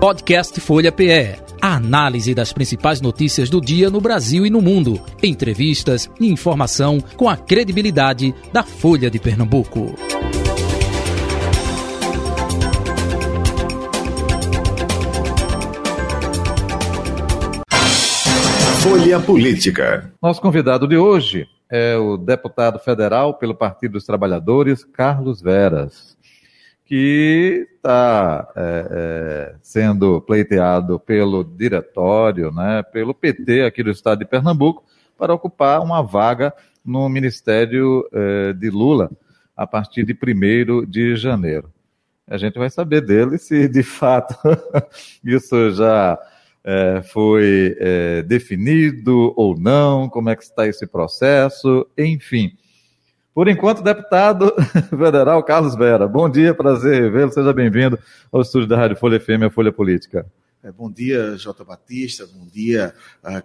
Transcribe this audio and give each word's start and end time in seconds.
Podcast 0.00 0.58
Folha 0.62 0.90
PE. 0.90 1.36
A 1.60 1.76
análise 1.76 2.34
das 2.34 2.54
principais 2.54 3.02
notícias 3.02 3.50
do 3.50 3.60
dia 3.60 3.90
no 3.90 4.00
Brasil 4.00 4.46
e 4.46 4.50
no 4.50 4.62
mundo. 4.62 4.98
Entrevistas 5.22 6.10
e 6.18 6.26
informação 6.26 7.02
com 7.18 7.28
a 7.28 7.36
credibilidade 7.36 8.34
da 8.50 8.62
Folha 8.62 9.10
de 9.10 9.18
Pernambuco. 9.18 9.94
Folha 18.82 19.20
Política. 19.20 20.10
Nosso 20.22 20.40
convidado 20.40 20.88
de 20.88 20.96
hoje 20.96 21.46
é 21.70 21.94
o 21.98 22.16
deputado 22.16 22.78
federal 22.78 23.34
pelo 23.34 23.54
Partido 23.54 23.92
dos 23.92 24.06
Trabalhadores, 24.06 24.82
Carlos 24.82 25.42
Veras 25.42 26.09
que 26.90 27.68
está 27.76 28.48
é, 28.56 28.86
é, 28.90 29.54
sendo 29.62 30.20
pleiteado 30.20 30.98
pelo 30.98 31.44
diretório, 31.44 32.50
né, 32.50 32.82
pelo 32.82 33.14
PT 33.14 33.62
aqui 33.62 33.80
do 33.80 33.92
estado 33.92 34.18
de 34.18 34.24
Pernambuco, 34.24 34.82
para 35.16 35.32
ocupar 35.32 35.80
uma 35.82 36.02
vaga 36.02 36.52
no 36.84 37.08
Ministério 37.08 38.04
é, 38.12 38.52
de 38.54 38.68
Lula 38.70 39.08
a 39.56 39.68
partir 39.68 40.04
de 40.04 40.12
1 40.12 40.84
de 40.84 41.14
janeiro. 41.14 41.72
A 42.26 42.36
gente 42.36 42.58
vai 42.58 42.68
saber 42.68 43.02
dele 43.02 43.38
se 43.38 43.68
de 43.68 43.84
fato 43.84 44.34
isso 45.22 45.70
já 45.70 46.18
é, 46.64 47.02
foi 47.04 47.76
é, 47.78 48.22
definido 48.24 49.32
ou 49.36 49.56
não, 49.56 50.08
como 50.08 50.28
é 50.28 50.34
que 50.34 50.42
está 50.42 50.66
esse 50.66 50.88
processo, 50.88 51.86
enfim. 51.96 52.50
Por 53.32 53.48
enquanto, 53.48 53.82
deputado 53.82 54.52
federal 54.90 55.42
Carlos 55.44 55.76
Vera. 55.76 56.08
Bom 56.08 56.28
dia, 56.28 56.52
prazer 56.52 57.02
revê-lo. 57.02 57.32
Seja 57.32 57.52
bem-vindo 57.52 57.96
ao 58.32 58.42
estúdio 58.42 58.66
da 58.66 58.76
Rádio 58.76 58.96
Folha 58.96 59.20
FM, 59.20 59.44
a 59.46 59.50
Folha 59.50 59.72
Política. 59.72 60.26
É, 60.64 60.72
bom 60.72 60.90
dia, 60.90 61.36
Jota 61.36 61.62
Batista. 61.64 62.26
Bom 62.26 62.44
dia, 62.52 62.92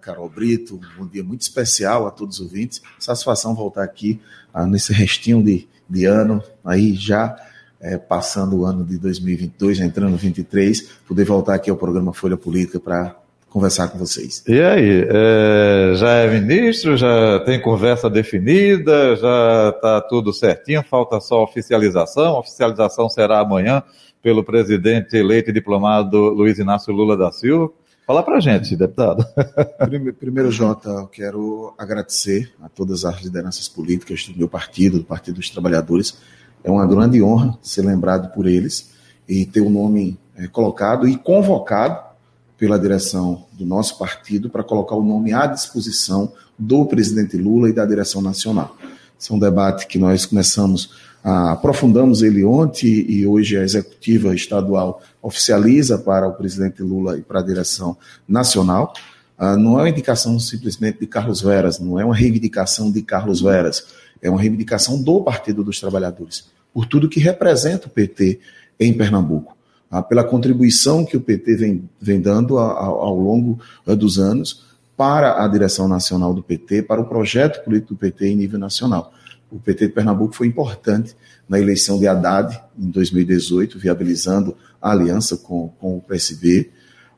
Carol 0.01 0.27
Brito. 0.27 0.79
Bom 0.97 1.05
dia 1.05 1.23
muito 1.23 1.43
especial 1.43 2.07
a 2.07 2.11
todos 2.11 2.39
os 2.39 2.45
ouvintes. 2.47 2.81
Satisfação 2.97 3.53
voltar 3.53 3.83
aqui 3.83 4.19
ah, 4.51 4.65
nesse 4.65 4.91
restinho 4.91 5.43
de, 5.43 5.67
de 5.87 6.05
ano, 6.05 6.43
aí 6.63 6.95
já 6.95 7.37
é, 7.79 7.95
passando 7.95 8.57
o 8.57 8.65
ano 8.65 8.83
de 8.83 8.97
2022, 8.97 9.77
já 9.77 9.85
entrando 9.85 10.11
no 10.11 10.17
23, 10.17 10.81
poder 11.07 11.25
voltar 11.25 11.53
aqui 11.53 11.69
ao 11.69 11.77
programa 11.77 12.11
Folha 12.11 12.35
Política 12.35 12.79
para 12.79 13.15
conversar 13.55 13.87
com 13.87 13.97
vocês. 13.97 14.43
E 14.45 14.59
aí, 14.59 15.07
é, 15.07 15.93
já 15.95 16.09
é 16.09 16.29
ministro, 16.29 16.97
já 16.97 17.39
tem 17.45 17.61
conversa 17.61 18.09
definida, 18.09 19.15
já 19.15 19.69
está 19.69 20.01
tudo 20.01 20.33
certinho, 20.33 20.83
falta 20.83 21.21
só 21.21 21.41
oficialização. 21.41 22.35
A 22.35 22.39
oficialização 22.39 23.07
será 23.07 23.39
amanhã 23.39 23.81
pelo 24.21 24.43
presidente 24.43 25.15
eleito 25.15 25.51
e 25.51 25.53
diplomado 25.53 26.17
Luiz 26.31 26.59
Inácio 26.59 26.93
Lula 26.93 27.15
da 27.15 27.31
Silva. 27.31 27.71
Fala 28.05 28.21
para 28.21 28.41
gente, 28.41 28.75
deputado. 28.75 29.25
Primeiro, 30.19 30.51
Jota, 30.51 30.89
eu 30.89 31.07
quero 31.07 31.73
agradecer 31.77 32.51
a 32.61 32.67
todas 32.67 33.05
as 33.05 33.21
lideranças 33.21 33.69
políticas 33.69 34.27
do 34.27 34.37
meu 34.37 34.49
partido, 34.49 34.99
do 34.99 35.05
Partido 35.05 35.35
dos 35.35 35.49
Trabalhadores. 35.49 36.17
É 36.61 36.69
uma 36.69 36.85
grande 36.85 37.23
honra 37.23 37.57
ser 37.61 37.83
lembrado 37.83 38.33
por 38.33 38.47
eles 38.47 38.91
e 39.29 39.45
ter 39.45 39.61
o 39.61 39.69
nome 39.69 40.19
é, 40.35 40.45
colocado 40.45 41.07
e 41.07 41.15
convocado 41.15 42.04
pela 42.57 42.79
direção 42.79 43.45
do 43.53 43.65
nosso 43.65 43.97
partido 43.97 44.49
para 44.49 44.63
colocar 44.63 44.95
o 44.95 45.03
nome 45.03 45.33
à 45.33 45.45
disposição 45.45 46.31
do 46.57 46.85
presidente 46.85 47.37
Lula 47.37 47.69
e 47.69 47.73
da 47.73 47.85
direção 47.85 48.21
nacional. 48.21 48.77
Esse 49.19 49.31
é 49.31 49.35
um 49.35 49.39
debate 49.39 49.87
que 49.87 49.97
nós 49.97 50.25
começamos, 50.25 50.91
a, 51.23 51.53
aprofundamos 51.53 52.21
ele 52.21 52.43
ontem 52.43 52.87
e 52.87 53.27
hoje 53.27 53.57
a 53.57 53.63
executiva 53.63 54.33
estadual 54.33 55.01
oficializa 55.21 55.97
para 55.97 56.27
o 56.27 56.33
presidente 56.33 56.81
Lula 56.81 57.17
e 57.17 57.21
para 57.21 57.39
a 57.39 57.43
direção 57.43 57.97
nacional. 58.27 58.93
Ah, 59.37 59.57
não 59.57 59.79
é 59.79 59.83
uma 59.83 59.89
indicação 59.89 60.39
simplesmente 60.39 60.99
de 60.99 61.07
Carlos 61.07 61.41
Veras, 61.41 61.79
não 61.79 61.99
é 61.99 62.05
uma 62.05 62.15
reivindicação 62.15 62.89
de 62.89 63.01
Carlos 63.01 63.41
Veras, 63.41 63.85
é 64.21 64.29
uma 64.29 64.39
reivindicação 64.39 65.01
do 65.01 65.21
Partido 65.21 65.61
dos 65.61 65.79
Trabalhadores, 65.79 66.45
por 66.73 66.85
tudo 66.85 67.09
que 67.09 67.19
representa 67.19 67.87
o 67.87 67.89
PT 67.89 68.39
em 68.79 68.93
Pernambuco 68.93 69.53
ah, 69.53 69.55
pela 70.09 70.23
contribuição 70.23 71.05
que 71.05 71.15
o 71.15 71.21
PT 71.21 71.55
vem, 71.55 71.89
vem 72.01 72.19
dando 72.19 72.57
ao, 72.57 73.01
ao 73.01 73.19
longo 73.19 73.59
ah, 73.85 73.95
dos 73.95 74.19
anos 74.19 74.65
para 74.97 75.43
a 75.43 75.47
direção 75.47 75.87
nacional 75.87 76.33
do 76.33 76.41
PT, 76.41 76.83
para 76.83 77.01
o 77.01 77.05
projeto 77.05 77.63
político 77.63 77.93
do 77.93 77.99
PT 77.99 78.27
em 78.27 78.35
nível 78.35 78.59
nacional. 78.59 79.13
O 79.51 79.59
PT 79.59 79.87
de 79.87 79.93
Pernambuco 79.93 80.35
foi 80.35 80.47
importante 80.47 81.15
na 81.47 81.59
eleição 81.59 81.99
de 81.99 82.07
Haddad 82.07 82.59
em 82.77 82.89
2018, 82.89 83.77
viabilizando 83.77 84.55
a 84.81 84.91
aliança 84.91 85.37
com, 85.37 85.69
com 85.79 85.97
o 85.97 86.01
PSB. 86.01 86.71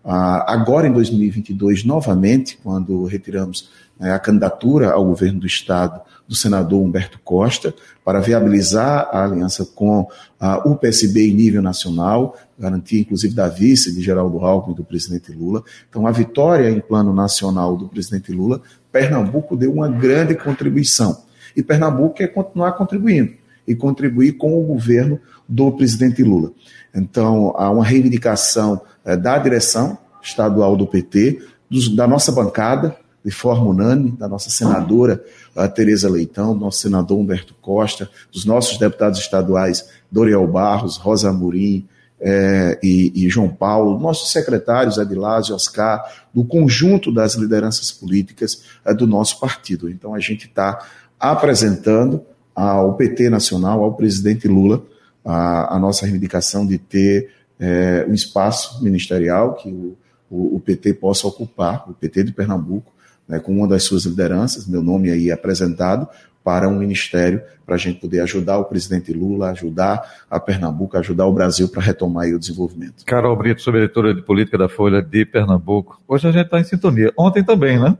Ah, 0.09 0.53
agora, 0.53 0.87
em 0.87 0.93
2022, 0.93 1.83
novamente, 1.83 2.57
quando 2.63 3.03
retiramos 3.03 3.69
né, 3.99 4.13
a 4.13 4.19
candidatura 4.19 4.91
ao 4.91 5.03
governo 5.03 5.41
do 5.41 5.45
Estado 5.45 5.99
do 6.25 6.33
senador 6.33 6.81
Humberto 6.81 7.19
Costa 7.23 7.75
para 8.05 8.21
viabilizar 8.21 9.09
a 9.11 9.25
aliança 9.25 9.65
com 9.65 10.07
a, 10.39 10.65
o 10.65 10.77
PSB 10.77 11.29
em 11.29 11.33
nível 11.33 11.61
nacional, 11.61 12.37
garantia 12.57 13.01
inclusive 13.01 13.33
da 13.33 13.49
vice 13.49 13.93
de 13.93 14.01
Geraldo 14.01 14.39
Alckmin 14.39 14.75
do 14.75 14.83
presidente 14.83 15.33
Lula. 15.33 15.61
Então, 15.89 16.07
a 16.07 16.11
vitória 16.11 16.69
em 16.69 16.79
plano 16.79 17.13
nacional 17.13 17.75
do 17.75 17.89
presidente 17.89 18.31
Lula, 18.31 18.61
Pernambuco 18.89 19.57
deu 19.57 19.73
uma 19.73 19.89
grande 19.89 20.35
contribuição. 20.35 21.21
E 21.53 21.61
Pernambuco 21.61 22.15
quer 22.15 22.27
continuar 22.27 22.73
contribuindo 22.73 23.33
e 23.67 23.75
contribuir 23.75 24.33
com 24.33 24.57
o 24.57 24.63
governo 24.63 25.19
do 25.47 25.69
presidente 25.73 26.23
Lula. 26.23 26.53
Então, 26.95 27.53
há 27.57 27.69
uma 27.69 27.83
reivindicação 27.83 28.81
da 29.15 29.37
direção 29.37 29.97
estadual 30.21 30.75
do 30.75 30.85
PT, 30.85 31.41
dos, 31.69 31.95
da 31.95 32.07
nossa 32.07 32.31
bancada, 32.31 32.95
de 33.23 33.31
forma 33.31 33.65
unânime, 33.65 34.11
da 34.11 34.27
nossa 34.27 34.49
senadora 34.49 35.23
a 35.55 35.67
Tereza 35.67 36.09
Leitão, 36.09 36.53
do 36.53 36.61
nosso 36.61 36.79
senador 36.79 37.17
Humberto 37.17 37.53
Costa, 37.61 38.09
dos 38.31 38.45
nossos 38.45 38.77
deputados 38.77 39.19
estaduais 39.19 39.89
Doriel 40.09 40.47
Barros, 40.47 40.97
Rosa 40.97 41.29
Amorim 41.29 41.87
é, 42.19 42.79
e, 42.81 43.11
e, 43.13 43.29
João 43.29 43.49
Paulo, 43.49 43.99
nossos 43.99 44.31
secretários 44.31 44.97
Adilásio, 44.97 45.55
Oscar, 45.55 46.03
do 46.33 46.43
conjunto 46.43 47.11
das 47.11 47.35
lideranças 47.35 47.91
políticas 47.91 48.63
é, 48.85 48.93
do 48.93 49.05
nosso 49.05 49.39
partido. 49.39 49.89
Então 49.89 50.15
a 50.15 50.19
gente 50.19 50.47
está 50.47 50.79
apresentando 51.19 52.21
ao 52.55 52.93
PT 52.95 53.29
Nacional, 53.29 53.83
ao 53.83 53.93
presidente 53.93 54.47
Lula, 54.47 54.83
a, 55.23 55.75
a 55.75 55.79
nossa 55.79 56.05
reivindicação 56.05 56.65
de 56.65 56.77
ter 56.77 57.29
é, 57.59 58.05
um 58.07 58.13
espaço 58.13 58.83
ministerial 58.83 59.55
que 59.55 59.69
o, 59.69 59.97
o, 60.29 60.55
o 60.55 60.59
PT 60.59 60.93
possa 60.95 61.27
ocupar, 61.27 61.89
o 61.89 61.93
PT 61.93 62.25
de 62.25 62.31
Pernambuco, 62.31 62.91
né, 63.27 63.39
com 63.39 63.51
uma 63.51 63.67
das 63.67 63.83
suas 63.83 64.05
lideranças, 64.05 64.67
meu 64.67 64.81
nome 64.81 65.11
aí 65.11 65.31
apresentado, 65.31 66.07
para 66.43 66.69
um 66.69 66.79
ministério, 66.79 67.41
para 67.65 67.75
a 67.75 67.77
gente 67.77 67.99
poder 67.99 68.21
ajudar 68.21 68.57
o 68.57 68.63
presidente 68.63 69.11
Lula, 69.11 69.49
ajudar 69.51 70.25
a 70.31 70.39
Pernambuco, 70.39 70.97
ajudar 70.97 71.25
o 71.25 71.33
Brasil 71.33 71.67
para 71.67 71.81
retomar 71.81 72.25
o 72.27 72.39
desenvolvimento. 72.39 73.03
Carol 73.05 73.35
Brito, 73.35 73.61
sobre 73.61 73.85
de 73.85 74.21
política 74.21 74.57
da 74.57 74.69
Folha 74.69 75.01
de 75.01 75.25
Pernambuco. 75.25 76.01
Hoje 76.07 76.25
a 76.25 76.31
gente 76.31 76.45
está 76.45 76.57
em 76.57 76.63
sintonia. 76.63 77.11
Ontem 77.17 77.43
também, 77.43 77.77
né? 77.77 77.97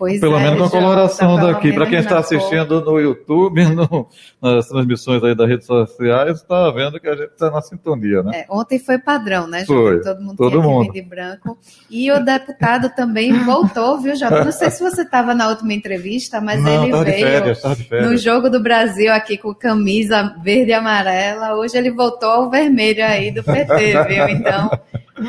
Pois 0.00 0.18
Pelo 0.18 0.38
é, 0.38 0.44
menos 0.44 0.70
com 0.70 0.78
a 0.78 0.80
coloração 0.80 1.36
daqui. 1.38 1.74
Para 1.74 1.86
quem 1.86 1.98
está 1.98 2.18
assistindo 2.20 2.80
no 2.80 2.98
YouTube, 2.98 3.62
no, 3.76 4.08
nas 4.40 4.66
transmissões 4.66 5.22
aí 5.22 5.34
das 5.34 5.46
redes 5.46 5.66
sociais, 5.66 6.38
está 6.38 6.70
vendo 6.70 6.98
que 6.98 7.06
a 7.06 7.14
gente 7.14 7.32
está 7.32 7.50
na 7.50 7.60
sintonia, 7.60 8.22
né? 8.22 8.38
É, 8.38 8.46
ontem 8.48 8.78
foi 8.78 8.98
padrão, 8.98 9.46
né, 9.46 9.66
Foi. 9.66 10.00
Todo 10.00 10.22
mundo 10.22 10.36
Todo 10.38 10.62
mundo. 10.62 10.90
de 10.90 11.02
branco. 11.02 11.58
E 11.90 12.10
o 12.10 12.24
deputado 12.24 12.88
também 12.96 13.44
voltou, 13.44 14.00
viu, 14.00 14.16
Jota? 14.16 14.42
Não 14.42 14.52
sei 14.52 14.70
se 14.70 14.82
você 14.82 15.02
estava 15.02 15.34
na 15.34 15.50
última 15.50 15.74
entrevista, 15.74 16.40
mas 16.40 16.62
Não, 16.62 16.84
ele 16.84 17.04
veio 17.04 17.26
férias. 17.26 17.62
no 17.90 18.16
Jogo 18.16 18.48
do 18.48 18.62
Brasil 18.62 19.12
aqui 19.12 19.36
com 19.36 19.54
camisa 19.54 20.34
verde 20.42 20.70
e 20.70 20.72
amarela. 20.72 21.56
Hoje 21.56 21.76
ele 21.76 21.90
voltou 21.90 22.30
ao 22.30 22.48
vermelho 22.48 23.04
aí 23.04 23.30
do 23.30 23.44
PT, 23.44 24.04
viu? 24.08 24.28
Então, 24.30 24.70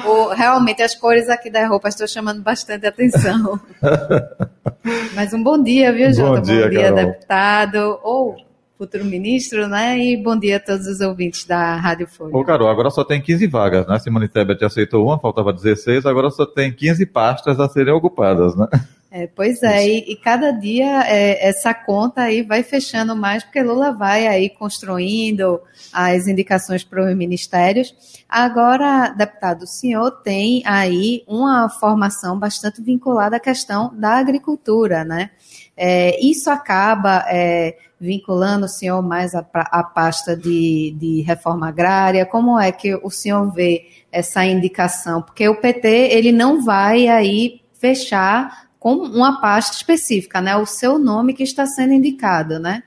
o- 0.05 0.29
realmente 0.33 0.81
as 0.81 0.95
cores 0.95 1.29
aqui 1.29 1.49
das 1.49 1.67
roupas 1.69 1.93
estão 1.93 2.07
chamando 2.07 2.41
bastante 2.41 2.85
atenção. 2.85 3.59
Mas 5.15 5.33
um 5.33 5.43
bom 5.43 5.61
dia, 5.61 5.91
viu, 5.91 6.07
Bom 6.07 6.13
Jota? 6.13 6.41
dia, 6.41 6.69
Carol. 6.71 6.95
deputado, 6.95 7.99
ou 8.03 8.35
futuro 8.77 9.05
ministro, 9.05 9.67
né? 9.67 9.97
E 9.99 10.17
bom 10.17 10.37
dia 10.37 10.57
a 10.57 10.59
todos 10.59 10.87
os 10.87 11.01
ouvintes 11.01 11.45
da 11.45 11.75
Rádio 11.75 12.07
Folha. 12.07 12.35
Ô, 12.35 12.43
Carol, 12.43 12.67
agora 12.67 12.89
só 12.89 13.03
tem 13.03 13.21
15 13.21 13.45
vagas, 13.47 13.85
né? 13.87 13.99
Simone 13.99 14.27
Tebet 14.27 14.63
aceitou 14.65 15.05
uma, 15.05 15.19
faltava 15.19 15.53
16, 15.53 16.05
agora 16.05 16.31
só 16.31 16.45
tem 16.45 16.71
15 16.73 17.05
pastas 17.05 17.59
a 17.59 17.69
serem 17.69 17.93
ocupadas, 17.93 18.55
né? 18.55 18.67
É, 19.13 19.27
pois 19.27 19.61
é, 19.61 19.85
e, 19.85 20.13
e, 20.13 20.15
cada 20.15 20.51
dia 20.51 21.03
é, 21.05 21.49
essa 21.49 21.73
conta 21.73 22.21
aí 22.21 22.43
vai 22.43 22.63
fechando 22.63 23.13
mais, 23.13 23.43
porque 23.43 23.61
Lula 23.61 23.91
vai 23.91 24.25
aí 24.25 24.49
construindo 24.49 25.59
as 25.91 26.27
indicações 26.27 26.81
para 26.81 27.03
os 27.03 27.13
ministérios. 27.13 27.93
Agora, 28.29 29.09
deputado, 29.09 29.63
o 29.63 29.67
senhor 29.67 30.11
tem 30.23 30.63
aí 30.65 31.25
uma 31.27 31.67
formação 31.67 32.39
bastante 32.39 32.81
vinculada 32.81 33.35
à 33.35 33.39
questão 33.39 33.93
da 33.93 34.11
agricultura, 34.11 35.03
né? 35.03 35.31
É, 35.75 36.17
isso 36.25 36.49
acaba 36.49 37.25
é, 37.27 37.75
vinculando 37.99 38.65
o 38.65 38.69
senhor 38.69 39.01
mais 39.01 39.35
à, 39.35 39.45
à 39.53 39.83
pasta 39.83 40.37
de, 40.37 40.95
de 40.97 41.21
reforma 41.23 41.67
agrária? 41.67 42.25
Como 42.25 42.57
é 42.57 42.71
que 42.71 42.95
o 42.95 43.09
senhor 43.09 43.51
vê 43.51 43.89
essa 44.09 44.45
indicação? 44.45 45.21
Porque 45.21 45.49
o 45.49 45.59
PT 45.59 45.89
ele 45.89 46.31
não 46.31 46.63
vai 46.63 47.09
aí 47.09 47.59
fechar 47.73 48.70
com 48.81 48.95
uma 48.95 49.39
pasta 49.39 49.75
específica, 49.77 50.41
né? 50.41 50.57
O 50.57 50.65
seu 50.65 50.97
nome 50.97 51.35
que 51.35 51.43
está 51.43 51.67
sendo 51.67 51.93
indicado, 51.93 52.57
né? 52.57 52.81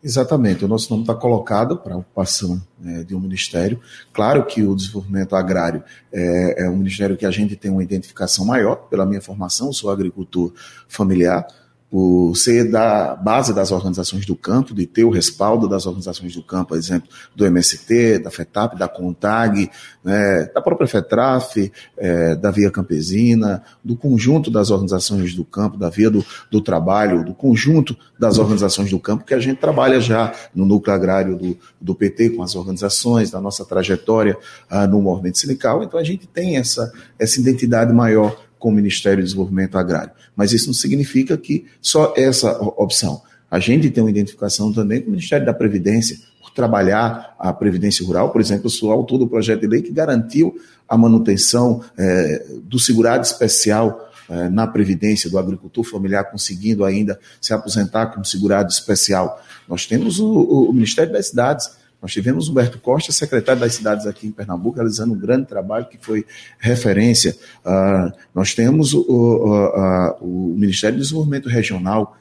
Exatamente, 0.00 0.64
o 0.64 0.68
nosso 0.68 0.88
nome 0.88 1.02
está 1.02 1.16
colocado 1.16 1.78
para 1.78 1.94
a 1.94 1.96
ocupação 1.96 2.62
é, 2.84 3.02
de 3.02 3.12
um 3.12 3.18
ministério. 3.18 3.80
Claro 4.12 4.46
que 4.46 4.62
o 4.62 4.74
desenvolvimento 4.76 5.34
agrário 5.34 5.82
é, 6.12 6.62
é, 6.62 6.70
um 6.70 6.76
ministério 6.76 7.16
que 7.16 7.26
a 7.26 7.30
gente 7.32 7.56
tem 7.56 7.72
uma 7.72 7.82
identificação 7.82 8.44
maior, 8.44 8.76
pela 8.88 9.04
minha 9.04 9.20
formação, 9.20 9.72
sou 9.72 9.90
agricultor 9.90 10.52
familiar, 10.86 11.44
por 11.92 12.34
ser 12.34 12.70
da 12.70 13.14
base 13.14 13.52
das 13.52 13.70
organizações 13.70 14.24
do 14.24 14.34
campo, 14.34 14.74
de 14.74 14.86
ter 14.86 15.04
o 15.04 15.10
respaldo 15.10 15.68
das 15.68 15.84
organizações 15.84 16.34
do 16.34 16.42
campo, 16.42 16.68
por 16.68 16.78
exemplo, 16.78 17.06
do 17.36 17.44
MST, 17.44 18.18
da 18.18 18.30
FETAP, 18.30 18.78
da 18.78 18.88
CONTAG, 18.88 19.70
né, 20.02 20.50
da 20.54 20.62
própria 20.62 20.88
FETRAF, 20.88 21.70
é, 21.98 22.34
da 22.34 22.50
Via 22.50 22.70
Campesina, 22.70 23.62
do 23.84 23.94
conjunto 23.94 24.50
das 24.50 24.70
organizações 24.70 25.34
do 25.34 25.44
campo, 25.44 25.76
da 25.76 25.90
Via 25.90 26.10
do, 26.10 26.24
do 26.50 26.62
Trabalho, 26.62 27.26
do 27.26 27.34
conjunto 27.34 27.94
das 28.18 28.38
organizações 28.38 28.88
do 28.88 28.98
campo, 28.98 29.26
que 29.26 29.34
a 29.34 29.38
gente 29.38 29.58
trabalha 29.58 30.00
já 30.00 30.32
no 30.54 30.64
núcleo 30.64 30.96
agrário 30.96 31.36
do, 31.36 31.58
do 31.78 31.94
PT, 31.94 32.30
com 32.30 32.42
as 32.42 32.54
organizações, 32.54 33.30
da 33.30 33.38
nossa 33.38 33.66
trajetória 33.66 34.34
ah, 34.70 34.86
no 34.86 35.02
movimento 35.02 35.36
sindical, 35.36 35.82
então 35.82 36.00
a 36.00 36.04
gente 36.04 36.26
tem 36.26 36.56
essa, 36.56 36.90
essa 37.18 37.38
identidade 37.38 37.92
maior 37.92 38.34
com 38.62 38.68
o 38.68 38.72
Ministério 38.72 39.18
do 39.18 39.24
Desenvolvimento 39.24 39.76
Agrário. 39.76 40.12
Mas 40.36 40.52
isso 40.52 40.68
não 40.68 40.74
significa 40.74 41.36
que 41.36 41.66
só 41.80 42.14
essa 42.16 42.52
opção. 42.76 43.20
A 43.50 43.58
gente 43.58 43.90
tem 43.90 44.04
uma 44.04 44.08
identificação 44.08 44.72
também 44.72 45.00
com 45.00 45.08
o 45.08 45.10
Ministério 45.10 45.44
da 45.44 45.52
Previdência, 45.52 46.16
por 46.40 46.52
trabalhar 46.52 47.34
a 47.40 47.52
Previdência 47.52 48.06
Rural. 48.06 48.30
Por 48.30 48.40
exemplo, 48.40 48.66
eu 48.66 48.70
sou 48.70 48.92
autor 48.92 49.18
do 49.18 49.26
projeto 49.26 49.62
de 49.62 49.66
lei 49.66 49.82
que 49.82 49.90
garantiu 49.90 50.54
a 50.88 50.96
manutenção 50.96 51.82
é, 51.98 52.46
do 52.62 52.78
segurado 52.78 53.24
especial 53.24 54.08
é, 54.30 54.48
na 54.48 54.68
Previdência 54.68 55.28
do 55.28 55.40
agricultor 55.40 55.82
familiar, 55.82 56.30
conseguindo 56.30 56.84
ainda 56.84 57.18
se 57.40 57.52
aposentar 57.52 58.06
como 58.06 58.24
segurado 58.24 58.70
especial. 58.70 59.42
Nós 59.68 59.86
temos 59.86 60.20
o, 60.20 60.68
o 60.68 60.72
Ministério 60.72 61.12
das 61.12 61.26
Cidades 61.26 61.68
nós 62.02 62.12
tivemos 62.12 62.48
Humberto 62.48 62.80
Costa, 62.80 63.12
secretário 63.12 63.60
das 63.60 63.74
cidades 63.74 64.08
aqui 64.08 64.26
em 64.26 64.32
Pernambuco, 64.32 64.74
realizando 64.74 65.14
um 65.14 65.18
grande 65.18 65.46
trabalho 65.46 65.86
que 65.86 65.96
foi 66.00 66.26
referência. 66.58 67.36
Uh, 67.64 68.12
nós 68.34 68.54
temos 68.54 68.92
o, 68.92 69.06
o, 69.08 70.16
o, 70.20 70.54
Ministério 70.58 70.96
do 70.98 71.02
Desenvolvimento 71.02 71.48
Regional, 71.48 72.16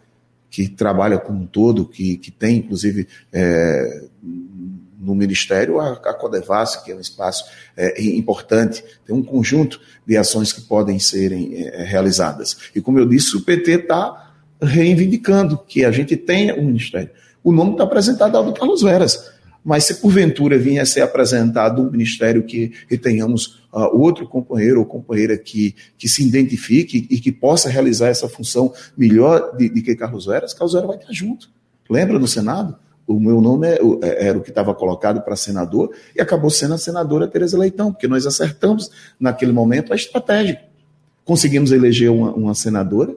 que 0.51 0.69
trabalha 0.69 1.18
como 1.18 1.42
um 1.42 1.48
todo, 1.48 1.86
que, 1.86 2.18
que 2.18 2.30
tem, 2.30 2.57
inclusive, 2.57 3.07
é, 3.33 4.04
no 5.00 5.16
Ministério, 5.16 5.80
a, 5.80 5.94
a 5.94 6.83
que 6.83 6.92
é 6.92 6.95
um 6.95 7.00
espaço 7.00 7.45
é, 7.75 8.00
importante, 8.04 8.83
tem 9.04 9.16
um 9.16 9.24
conjunto 9.24 9.81
de 10.06 10.16
ações 10.16 10.54
que 10.54 10.62
podem 10.62 11.00
serem 11.00 11.56
é, 11.56 11.83
realizadas. 11.83 12.56
E, 12.75 12.81
como 12.81 13.00
eu 13.00 13.07
disse, 13.07 13.36
o 13.36 13.42
PT 13.42 13.72
está 13.72 14.31
reivindicando 14.62 15.57
que 15.57 15.83
a 15.83 15.92
gente 15.92 16.16
tenha 16.16 16.54
um 16.54 16.66
Ministério. 16.66 17.10
O 17.44 17.51
nome 17.51 17.72
está 17.72 17.83
apresentado 17.83 18.38
ao 18.38 18.44
do 18.44 18.54
Carlos 18.54 18.83
Veras. 18.83 19.41
Mas 19.63 19.86
se 19.86 19.96
porventura 19.96 20.58
vinha 20.58 20.81
a 20.81 20.86
ser 20.86 21.02
apresentado 21.02 21.81
um 21.81 21.92
ministério 21.92 22.44
que, 22.44 22.69
que 22.88 22.98
tenhamos 22.98 23.62
uh, 23.72 23.96
outro 23.96 24.28
companheiro 24.28 24.80
ou 24.80 24.86
companheira 24.86 25.38
que, 25.38 25.75
que 25.98 26.10
se 26.10 26.25
identifique 26.25 27.08
e 27.10 27.19
que 27.19 27.31
possa 27.31 27.69
realizar 27.69 28.08
essa 28.08 28.28
função 28.28 28.74
melhor 28.98 29.56
de, 29.56 29.69
de 29.69 29.81
que 29.81 29.96
Carlos 29.96 30.25
Veras, 30.25 30.54
Carlos 30.54 30.74
Veras 30.74 30.88
vai 30.88 30.98
estar 30.98 31.13
junto. 31.13 31.50
Lembra 31.90 32.18
no 32.18 32.28
Senado? 32.28 32.75
O 33.06 33.19
meu 33.19 33.42
nome 33.42 33.68
é, 33.68 33.80
é 34.02 34.28
era 34.28 34.38
o 34.38 34.42
que 34.42 34.50
estava 34.50 34.74
colocado 34.74 35.22
para 35.22 35.36
senador 35.36 35.92
e 36.16 36.22
acabou 36.22 36.50
sendo 36.50 36.74
a 36.74 36.78
senadora 36.78 37.28
Tereza 37.28 37.57
Leitão, 37.57 37.92
porque 37.92 38.07
nós 38.07 38.25
acertamos 38.25 38.90
naquele 39.19 39.52
momento 39.52 39.92
a 39.92 39.96
estratégia. 39.96 40.62
Conseguimos 41.25 41.72
eleger 41.72 42.10
uma, 42.10 42.31
uma 42.31 42.56
senadora 42.56 43.16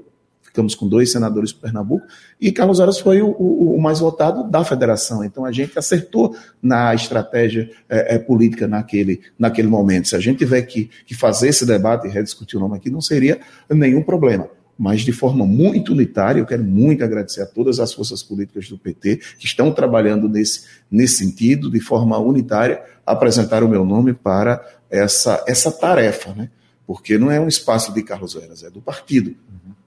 ficamos 0.55 0.77
com 0.77 0.87
dois 0.87 1.11
senadores 1.11 1.53
para 1.53 1.63
Pernambuco, 1.63 2.07
e 2.41 2.53
Carlos 2.53 2.81
Aras 2.81 3.01
foi 3.01 3.21
o, 3.21 3.31
o, 3.31 3.75
o, 3.77 3.83
mais 3.83 3.99
votado 3.99 4.49
da 4.49 4.65
federação. 4.65 5.25
Então 5.25 5.45
a 5.45 5.51
gente 5.51 5.77
acertou 5.77 6.37
na 6.63 6.95
estratégia 6.95 7.69
é, 7.89 8.15
é, 8.15 8.19
política 8.21 8.69
naquele, 8.69 9.21
naquele 9.37 9.67
momento. 9.67 10.09
Se 10.09 10.15
a 10.15 10.21
gente 10.21 10.39
tiver 10.39 10.63
que, 10.63 10.89
que 11.05 11.15
fazer 11.15 11.49
esse 11.49 11.67
debate 11.67 12.07
e 12.07 12.11
rediscutir 12.11 12.57
o 12.57 12.61
nome 12.61 12.77
aqui, 12.77 12.89
não 12.89 13.01
seria 13.01 13.41
nenhum 13.69 14.01
problema 14.01 14.49
mas 14.77 15.03
de 15.03 15.13
forma 15.13 15.47
muito 15.47 15.93
unitária. 15.93 16.41
Eu 16.41 16.47
quero 16.47 16.65
muito 16.65 17.05
agradecer 17.05 17.43
a 17.43 17.47
todas 17.47 17.79
as 17.79 17.93
forças 17.93 18.25
políticas 18.25 18.69
do 18.69 18.77
PT 18.77 19.21
que 19.39 19.47
estão 19.47 19.71
trabalhando 19.71 20.29
nesse, 20.29 20.65
nesse 20.91 21.19
sentido, 21.19 21.71
de 21.71 21.79
forma 21.79 22.19
unitária, 22.19 22.83
apresentar 23.07 23.63
o 23.63 23.69
meu 23.69 23.85
nome 23.85 24.13
para 24.13 24.61
essa, 24.91 25.45
essa 25.47 25.71
tarefa, 25.71 26.35
né? 26.35 26.51
Porque 26.87 27.19
não 27.19 27.31
é 27.31 27.41
um 27.41 27.49
espaço 27.49 27.93
de 27.93 28.03
Carlos 28.03 28.35
Veras, 28.35 28.63
é 28.63 28.71
do 28.71 28.81
partido. 28.81 29.35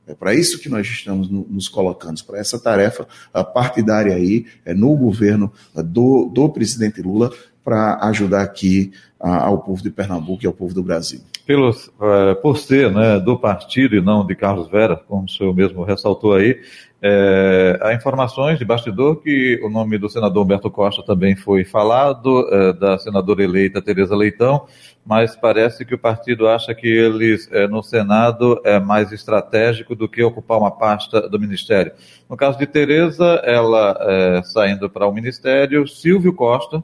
É 0.08 0.16
para 0.16 0.34
isso 0.34 0.60
que 0.60 0.70
nós 0.70 0.88
estamos 0.88 1.30
no, 1.30 1.46
nos 1.50 1.68
colocando, 1.68 2.24
para 2.24 2.40
essa 2.40 2.58
tarefa 2.58 3.06
partidária 3.54 4.16
aí, 4.16 4.46
é, 4.64 4.74
no 4.74 4.96
governo 4.96 5.52
do, 5.76 6.26
do 6.34 6.50
presidente 6.50 7.02
Lula, 7.02 7.30
para 7.64 8.00
ajudar 8.08 8.44
aqui 8.44 8.94
ao 9.20 9.58
povo 9.58 9.84
de 9.84 9.90
Pernambuco 9.90 10.44
e 10.44 10.48
ao 10.48 10.54
povo 10.54 10.74
do 10.74 10.82
Brasil. 10.82 11.20
Pelos, 11.46 11.88
uh, 11.88 12.36
por 12.42 12.58
ser 12.58 12.92
né, 12.92 13.20
do 13.20 13.38
partido 13.38 13.96
e 13.96 14.02
não 14.02 14.26
de 14.26 14.36
Carlos 14.36 14.70
Vera, 14.70 14.96
como 14.96 15.26
o 15.26 15.30
senhor 15.30 15.54
mesmo 15.54 15.84
ressaltou 15.84 16.34
aí, 16.34 16.62
é, 17.02 17.78
há 17.82 17.94
informações 17.94 18.58
de 18.58 18.66
bastidor 18.66 19.18
que 19.18 19.60
o 19.64 19.70
nome 19.70 20.00
do 20.00 20.10
senador 20.10 20.44
Humberto 20.44 20.70
Costa 20.72 21.04
também 21.04 21.36
foi 21.36 21.64
falado, 21.64 22.48
é, 22.52 22.74
da 22.74 22.98
senadora 22.98 23.44
eleita 23.44 23.82
Tereza 23.82 24.16
Leitão, 24.16 24.66
mas 25.06 25.36
parece 25.36 25.86
que 25.86 25.94
o 25.94 26.00
partido 26.00 26.48
acha 26.48 26.74
que 26.74 26.88
eles 26.88 27.48
é, 27.52 27.68
no 27.68 27.84
Senado 27.84 28.60
é 28.64 28.80
mais 28.80 29.12
estratégico 29.12 29.96
do 29.96 30.10
que 30.10 30.24
ocupar 30.24 30.58
uma 30.58 30.72
pasta 30.72 31.30
do 31.30 31.40
Ministério. 31.40 31.92
No 32.28 32.36
caso 32.36 32.58
de 32.58 32.66
Tereza, 32.66 33.42
ela 33.44 33.96
é, 34.02 34.42
saindo 34.44 34.90
para 34.90 35.08
o 35.08 35.14
Ministério, 35.14 35.88
Silvio 35.88 36.34
Costa, 36.34 36.84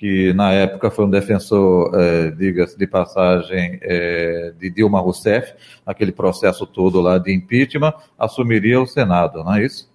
que 0.00 0.32
na 0.32 0.50
época 0.50 0.90
foi 0.90 1.04
um 1.04 1.10
defensor, 1.10 1.92
é, 1.94 2.30
diga-se 2.30 2.78
de 2.78 2.86
passagem, 2.86 3.78
é, 3.82 4.50
de 4.58 4.70
Dilma 4.70 4.98
Rousseff, 4.98 5.52
aquele 5.84 6.10
processo 6.10 6.66
todo 6.66 7.02
lá 7.02 7.18
de 7.18 7.30
impeachment, 7.34 7.92
assumiria 8.18 8.80
o 8.80 8.86
Senado, 8.86 9.44
não 9.44 9.54
é 9.56 9.66
isso? 9.66 9.90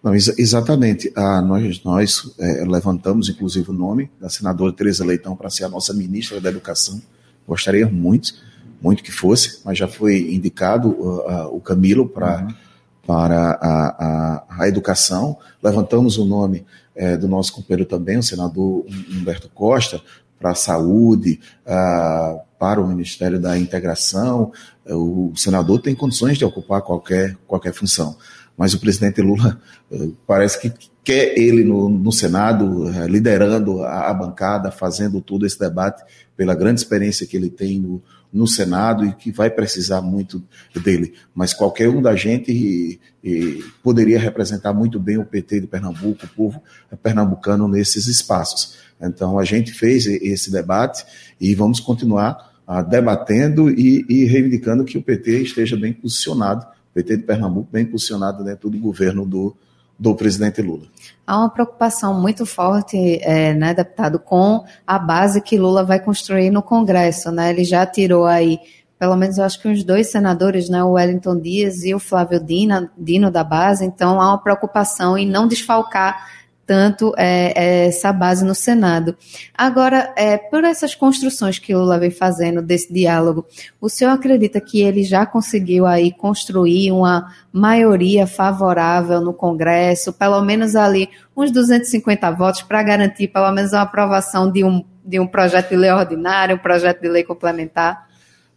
Não, 0.00 0.14
ex 0.14 0.38
exatamente. 0.38 1.12
Ah, 1.16 1.42
nós 1.42 1.82
nós 1.82 2.32
é, 2.38 2.64
levantamos, 2.64 3.28
inclusive, 3.28 3.68
o 3.70 3.72
nome 3.72 4.08
da 4.20 4.28
senadora 4.28 4.72
Tereza 4.72 5.04
Leitão 5.04 5.34
para 5.34 5.50
ser 5.50 5.64
a 5.64 5.68
nossa 5.68 5.92
ministra 5.92 6.40
da 6.40 6.48
Educação. 6.48 7.02
Gostaria 7.44 7.88
muito, 7.88 8.32
muito 8.80 9.02
que 9.02 9.10
fosse, 9.10 9.62
mas 9.64 9.76
já 9.76 9.88
foi 9.88 10.32
indicado 10.32 10.90
uh, 10.90 11.28
uh, 11.28 11.56
o 11.56 11.60
Camilo 11.60 12.08
para. 12.08 12.42
Uhum 12.42 12.69
para 13.06 13.52
a, 13.52 13.86
a, 13.88 14.44
a, 14.60 14.68
educação. 14.68 15.36
Levantamos 15.62 16.18
o 16.18 16.24
nome 16.24 16.64
é, 16.94 17.16
do 17.16 17.28
nosso 17.28 17.52
companheiro 17.52 17.88
também, 17.88 18.18
o 18.18 18.22
senador 18.22 18.84
Humberto 19.10 19.48
Costa, 19.48 20.00
para 20.38 20.52
a 20.52 20.54
saúde, 20.54 21.38
uh, 21.66 22.40
para 22.58 22.80
o 22.80 22.88
Ministério 22.88 23.38
da 23.38 23.58
Integração. 23.58 24.52
O 24.86 25.32
senador 25.36 25.82
tem 25.82 25.94
condições 25.94 26.38
de 26.38 26.44
ocupar 26.44 26.80
qualquer, 26.80 27.36
qualquer 27.46 27.74
função. 27.74 28.16
Mas 28.56 28.72
o 28.72 28.80
presidente 28.80 29.20
Lula 29.20 29.60
uh, 29.90 30.16
parece 30.26 30.58
que 30.58 30.72
quer 31.04 31.38
ele 31.38 31.62
no, 31.62 31.88
no 31.90 32.10
Senado, 32.10 32.84
uh, 32.84 33.06
liderando 33.06 33.82
a, 33.82 34.10
a, 34.10 34.14
bancada, 34.14 34.70
fazendo 34.70 35.20
todo 35.20 35.44
esse 35.44 35.58
debate, 35.58 36.02
pela 36.36 36.54
grande 36.54 36.80
experiência 36.80 37.26
que 37.26 37.36
ele 37.36 37.50
tem 37.50 37.78
no, 37.78 38.02
no 38.32 38.46
Senado 38.46 39.04
e 39.04 39.12
que 39.12 39.32
vai 39.32 39.50
precisar 39.50 40.00
muito 40.00 40.42
dele. 40.82 41.14
Mas 41.34 41.52
qualquer 41.52 41.88
um 41.88 42.00
da 42.00 42.14
gente 42.14 42.52
e, 42.52 43.00
e 43.22 43.64
poderia 43.82 44.18
representar 44.18 44.72
muito 44.72 45.00
bem 45.00 45.18
o 45.18 45.24
PT 45.24 45.62
de 45.62 45.66
Pernambuco, 45.66 46.26
o 46.26 46.28
povo 46.28 46.62
pernambucano 47.02 47.66
nesses 47.66 48.06
espaços. 48.06 48.76
Então 49.00 49.38
a 49.38 49.44
gente 49.44 49.72
fez 49.72 50.06
esse 50.06 50.50
debate 50.50 51.04
e 51.40 51.54
vamos 51.54 51.80
continuar 51.80 52.52
ah, 52.66 52.82
debatendo 52.82 53.70
e, 53.70 54.04
e 54.08 54.24
reivindicando 54.24 54.84
que 54.84 54.96
o 54.96 55.02
PT 55.02 55.42
esteja 55.42 55.76
bem 55.76 55.92
posicionado, 55.92 56.64
o 56.64 56.94
PT 56.94 57.18
de 57.18 57.22
Pernambuco 57.24 57.68
bem 57.72 57.84
posicionado 57.84 58.44
dentro 58.44 58.70
do 58.70 58.78
governo 58.78 59.26
do, 59.26 59.56
do 60.00 60.14
presidente 60.14 60.62
Lula. 60.62 60.86
Há 61.26 61.38
uma 61.38 61.50
preocupação 61.50 62.18
muito 62.18 62.46
forte, 62.46 63.20
é, 63.22 63.52
né, 63.52 63.74
deputado, 63.74 64.18
com 64.18 64.64
a 64.86 64.98
base 64.98 65.42
que 65.42 65.58
Lula 65.58 65.84
vai 65.84 66.00
construir 66.00 66.50
no 66.50 66.62
Congresso. 66.62 67.30
Né? 67.30 67.50
Ele 67.50 67.64
já 67.64 67.84
tirou 67.84 68.24
aí 68.24 68.58
pelo 68.98 69.16
menos 69.16 69.38
eu 69.38 69.44
acho 69.44 69.58
que 69.62 69.66
uns 69.66 69.82
dois 69.82 70.10
senadores, 70.10 70.68
né, 70.68 70.84
o 70.84 70.90
Wellington 70.90 71.40
Dias 71.40 71.84
e 71.84 71.94
o 71.94 71.98
Flávio 71.98 72.38
Dino, 72.38 72.90
Dino 72.98 73.30
da 73.30 73.42
base, 73.42 73.82
então 73.82 74.20
há 74.20 74.28
uma 74.28 74.42
preocupação 74.42 75.16
em 75.16 75.26
não 75.26 75.48
desfalcar 75.48 76.22
tanto 76.70 77.12
é, 77.16 77.52
é, 77.56 77.86
essa 77.88 78.12
base 78.12 78.44
no 78.44 78.54
Senado. 78.54 79.16
Agora, 79.58 80.14
é, 80.16 80.38
por 80.38 80.62
essas 80.62 80.94
construções 80.94 81.58
que 81.58 81.74
Lula 81.74 81.98
vem 81.98 82.12
fazendo 82.12 82.62
desse 82.62 82.92
diálogo, 82.92 83.44
o 83.80 83.88
senhor 83.88 84.12
acredita 84.12 84.60
que 84.60 84.80
ele 84.80 85.02
já 85.02 85.26
conseguiu 85.26 85.84
aí 85.84 86.12
construir 86.12 86.92
uma 86.92 87.34
maioria 87.52 88.24
favorável 88.24 89.20
no 89.20 89.34
Congresso, 89.34 90.12
pelo 90.12 90.40
menos 90.42 90.76
ali 90.76 91.08
uns 91.36 91.50
250 91.50 92.30
votos 92.30 92.62
para 92.62 92.80
garantir 92.84 93.26
pelo 93.26 93.50
menos 93.50 93.74
a 93.74 93.82
aprovação 93.82 94.48
de 94.48 94.62
um, 94.62 94.84
de 95.04 95.18
um 95.18 95.26
projeto 95.26 95.70
de 95.70 95.76
lei 95.76 95.90
ordinário, 95.90 96.54
um 96.54 96.60
projeto 96.60 97.00
de 97.00 97.08
lei 97.08 97.24
complementar? 97.24 98.08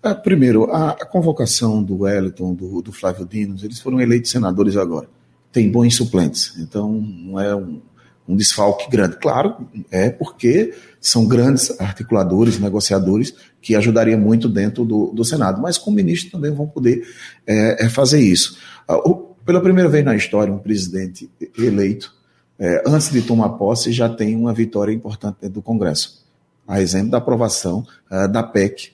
Ah, 0.04 0.14
primeiro, 0.14 0.72
a, 0.72 0.92
a, 0.92 1.06
convocação 1.08 1.82
do 1.82 2.02
Wellington, 2.02 2.54
do, 2.54 2.80
do 2.80 2.92
Flávio 2.92 3.26
Dinos, 3.26 3.64
eles 3.64 3.80
foram 3.80 4.00
eleitos 4.00 4.30
senadores 4.30 4.78
agora. 4.78 5.08
Tem 5.52 5.72
bons 5.72 5.96
suplentes, 5.96 6.56
então 6.60 6.92
não 6.92 7.40
é 7.40 7.56
um, 7.56 7.82
um 8.28 8.36
desfalque 8.36 8.90
grande. 8.90 9.18
Claro, 9.18 9.68
é 9.92 10.10
porque 10.10 10.74
são 11.00 11.26
grandes 11.26 11.80
articuladores, 11.80 12.60
negociadores, 12.60 13.34
que 13.62 13.76
ajudaria 13.76 14.18
muito 14.18 14.48
dentro 14.48 14.86
do, 14.86 15.08
do 15.08 15.26
Senado. 15.26 15.62
Mas 15.62 15.78
com 15.78 15.92
o 15.92 15.94
ministro 15.94 16.32
também 16.32 16.52
vão 16.52 16.68
poder 16.68 17.06
é, 17.46 17.86
é 17.86 17.90
fazer 17.90 18.22
isso. 18.22 18.58
Ah, 18.88 18.98
pela 19.46 19.62
primeira 19.62 19.90
vez 19.90 20.06
na 20.06 20.16
história, 20.16 20.54
um 20.54 20.60
presidente 20.60 21.30
eleito, 21.58 22.14
é, 22.58 22.84
antes 22.88 23.12
de 23.12 23.22
tomar 23.22 23.50
posse, 23.50 23.92
já 23.92 24.08
tem 24.08 24.36
uma 24.36 24.54
vitória 24.54 24.94
importante 24.94 25.38
dentro 25.42 25.56
do 25.56 25.62
Congresso. 25.62 26.24
A 26.66 26.82
exemplo 26.82 27.12
da 27.12 27.18
aprovação 27.18 27.86
uh, 28.10 28.32
da 28.32 28.42
PEC 28.42 28.94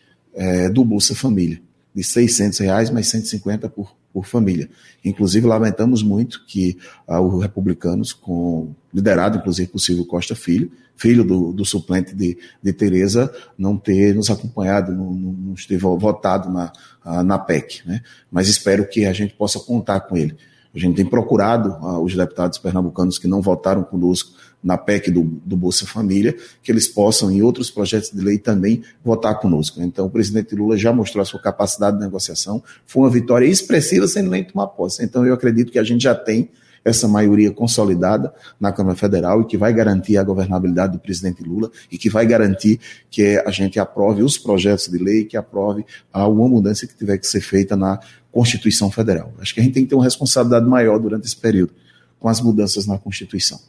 do 0.74 0.86
Bolsa 0.86 1.14
Família, 1.14 1.62
de 1.94 2.02
600 2.02 2.60
reais 2.60 2.90
mais 2.90 3.08
150 3.08 3.68
por 3.68 3.94
por 4.14 4.26
família. 4.26 4.70
Inclusive, 5.04 5.46
lamentamos 5.46 6.02
muito 6.04 6.46
que 6.46 6.78
ah, 7.08 7.22
os 7.22 7.42
republicanos, 7.42 8.12
com, 8.14 8.74
liderado 8.94 9.38
inclusive 9.38 9.70
por 9.70 9.80
Silvio 9.80 10.06
Costa 10.06 10.36
Filho, 10.36 10.72
filho 10.96 11.24
do, 11.24 11.54
do 11.54 11.64
suplente 11.64 12.14
de, 12.14 12.38
de 12.62 12.74
Tereza, 12.74 13.34
não 13.58 13.78
ter 13.78 14.14
nos 14.14 14.30
acompanhado, 14.30 14.92
não, 14.92 15.14
não, 15.14 15.98
votado 15.98 16.52
na, 16.52 16.74
ah, 17.04 17.24
na 17.24 17.40
PEC. 17.40 17.88
Né? 17.88 18.02
Mas 18.30 18.48
espero 18.50 18.88
que 18.88 19.06
a 19.06 19.14
gente 19.14 19.34
possa 19.34 19.60
contar 19.60 20.02
com 20.02 20.18
ele. 20.18 20.36
A 20.74 20.78
gente 20.78 20.96
tem 20.96 21.06
procurado 21.06 21.76
ah, 21.82 22.00
os 22.00 22.16
deputados 22.16 22.58
pernambucanos 22.58 23.18
que 23.18 23.28
não 23.28 23.42
votaram 23.42 23.84
conosco 23.84 24.34
na 24.64 24.78
PEC 24.78 25.10
do, 25.10 25.24
do, 25.24 25.56
Bolsa 25.56 25.86
Família, 25.88 26.36
que 26.62 26.72
eles 26.72 26.88
possam, 26.88 27.32
em 27.32 27.42
outros 27.42 27.72
projetos 27.72 28.12
de 28.12 28.20
lei, 28.20 28.38
também 28.38 28.84
votar 29.04 29.40
conosco. 29.40 29.82
Então, 29.82 30.06
o 30.06 30.10
presidente 30.10 30.54
Lula 30.54 30.78
já 30.78 30.92
mostrou 30.92 31.22
a 31.22 31.26
sua 31.26 31.42
capacidade 31.42 31.98
de 31.98 32.04
negociação, 32.04 32.62
foi 32.86 33.04
uma 33.04 33.10
vitória 33.10 33.46
expressiva 33.46 34.08
sem 34.08 34.22
nem 34.24 34.44
tomar 34.44 34.68
posse. 34.68 35.04
Então, 35.04 35.26
eu 35.26 35.34
acredito 35.34 35.72
que 35.72 35.80
a 35.80 35.84
gente 35.84 36.04
já 36.04 36.14
tem 36.14 36.50
essa 36.84 37.08
maioria 37.08 37.52
consolidada 37.52 38.34
na 38.60 38.72
Câmara 38.72 38.96
Federal 38.96 39.42
e 39.42 39.46
que 39.46 39.58
vai 39.58 39.74
garantir 39.74 40.18
a 40.18 40.24
governabilidade 40.24 40.94
do 40.94 41.00
presidente 41.00 41.44
Lula 41.44 41.72
e 41.92 41.98
que 41.98 42.10
vai 42.10 42.26
garantir 42.26 42.80
que 43.10 43.38
a 43.46 43.52
gente 43.52 43.80
aprove 43.80 44.24
os 44.24 44.38
projetos 44.38 44.88
de 44.88 44.98
lei, 44.98 45.26
que 45.26 45.38
aprove 45.38 45.86
alguma 46.12 46.48
mudança 46.48 46.88
que 46.88 46.96
tiver 46.96 47.18
que 47.18 47.28
ser 47.28 47.42
feita 47.42 47.76
na 47.76 48.00
Constituição 48.32 48.92
Federal. 48.92 49.34
Acho 49.40 49.54
que 49.54 49.60
a 49.60 49.64
gente 49.64 49.74
tem 49.74 49.84
que 49.84 49.90
ter 49.90 49.96
uma 49.96 50.04
responsabilidade 50.04 50.68
maior 50.68 51.00
durante 51.00 51.26
esse 51.26 51.38
período 51.38 51.74
com 52.20 52.28
as 52.28 52.42
mudanças 52.42 52.86
na 52.86 52.98
Constituição. 52.98 53.60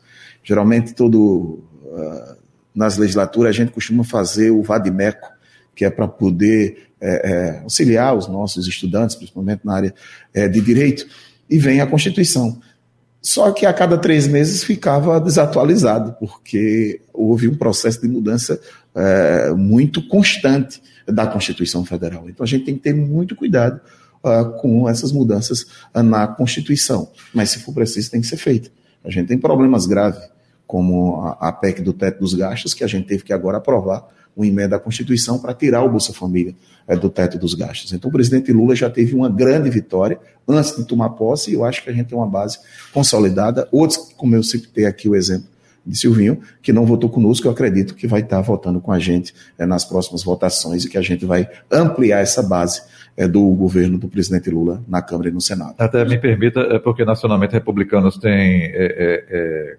Geralmente, 0.42 0.94
todo, 0.94 1.62
uh, 1.84 2.36
nas 2.74 2.96
legislaturas, 2.96 3.50
a 3.50 3.52
gente 3.52 3.72
costuma 3.72 4.04
fazer 4.04 4.50
o 4.50 4.62
vadimeco, 4.62 5.28
que 5.74 5.84
é 5.84 5.90
para 5.90 6.08
poder 6.08 6.90
é, 7.00 7.30
é, 7.32 7.58
auxiliar 7.60 8.14
os 8.14 8.28
nossos 8.28 8.66
estudantes, 8.66 9.16
principalmente 9.16 9.62
na 9.64 9.74
área 9.74 9.94
é, 10.34 10.46
de 10.48 10.60
direito, 10.60 11.06
e 11.48 11.58
vem 11.58 11.80
a 11.80 11.86
Constituição. 11.86 12.60
Só 13.22 13.50
que 13.52 13.66
a 13.66 13.72
cada 13.72 13.98
três 13.98 14.26
meses 14.26 14.64
ficava 14.64 15.20
desatualizado, 15.20 16.16
porque 16.18 17.00
houve 17.12 17.48
um 17.48 17.54
processo 17.54 18.00
de 18.00 18.08
mudança 18.08 18.60
é, 18.94 19.50
muito 19.50 20.06
constante 20.08 20.82
da 21.06 21.26
Constituição 21.26 21.84
Federal. 21.84 22.28
Então 22.28 22.44
a 22.44 22.46
gente 22.46 22.64
tem 22.64 22.74
que 22.74 22.82
ter 22.82 22.94
muito 22.94 23.36
cuidado 23.36 23.80
uh, 24.24 24.58
com 24.60 24.88
essas 24.88 25.12
mudanças 25.12 25.62
uh, 25.94 26.02
na 26.02 26.26
Constituição. 26.26 27.10
Mas 27.34 27.50
se 27.50 27.58
for 27.60 27.72
preciso, 27.74 28.10
tem 28.10 28.20
que 28.20 28.26
ser 28.26 28.36
feito. 28.36 28.70
A 29.04 29.10
gente 29.10 29.28
tem 29.28 29.38
problemas 29.38 29.86
graves, 29.86 30.22
como 30.66 31.20
a, 31.22 31.48
a 31.48 31.52
PEC 31.52 31.82
do 31.82 31.92
teto 31.92 32.20
dos 32.20 32.34
gastos, 32.34 32.74
que 32.74 32.84
a 32.84 32.86
gente 32.86 33.06
teve 33.06 33.24
que 33.24 33.32
agora 33.32 33.58
aprovar 33.58 34.06
uma 34.36 34.46
emenda 34.46 34.76
à 34.76 34.78
Constituição 34.78 35.38
para 35.38 35.52
tirar 35.54 35.82
o 35.82 35.88
Bolsa 35.88 36.12
Família 36.12 36.54
é, 36.86 36.96
do 36.96 37.08
teto 37.08 37.38
dos 37.38 37.54
gastos. 37.54 37.92
Então, 37.92 38.08
o 38.08 38.12
presidente 38.12 38.52
Lula 38.52 38.74
já 38.74 38.88
teve 38.90 39.14
uma 39.14 39.28
grande 39.28 39.70
vitória 39.70 40.18
antes 40.46 40.76
de 40.76 40.84
tomar 40.84 41.10
posse, 41.10 41.50
e 41.50 41.54
eu 41.54 41.64
acho 41.64 41.82
que 41.82 41.90
a 41.90 41.92
gente 41.92 42.08
tem 42.08 42.18
uma 42.18 42.26
base 42.26 42.58
consolidada. 42.92 43.68
Outros, 43.70 44.12
como 44.16 44.34
eu 44.34 44.42
citei 44.42 44.86
aqui 44.86 45.08
o 45.08 45.14
exemplo 45.14 45.48
de 45.90 45.98
Silvinho, 45.98 46.40
que 46.62 46.72
não 46.72 46.86
votou 46.86 47.10
conosco, 47.10 47.46
eu 47.46 47.52
acredito 47.52 47.94
que 47.94 48.06
vai 48.06 48.20
estar 48.20 48.40
votando 48.40 48.80
com 48.80 48.92
a 48.92 48.98
gente 48.98 49.34
é, 49.58 49.66
nas 49.66 49.84
próximas 49.84 50.22
votações 50.22 50.84
e 50.84 50.88
que 50.88 50.96
a 50.96 51.02
gente 51.02 51.26
vai 51.26 51.48
ampliar 51.70 52.20
essa 52.20 52.42
base 52.42 52.82
é, 53.16 53.26
do 53.26 53.42
governo 53.50 53.98
do 53.98 54.08
presidente 54.08 54.48
Lula 54.48 54.82
na 54.86 55.02
Câmara 55.02 55.28
e 55.28 55.32
no 55.32 55.40
Senado. 55.40 55.74
Até 55.78 56.04
me 56.04 56.16
permita, 56.16 56.60
é 56.60 56.78
porque 56.78 57.04
nacionalmente 57.04 57.52
republicanos 57.52 58.16
têm, 58.16 58.72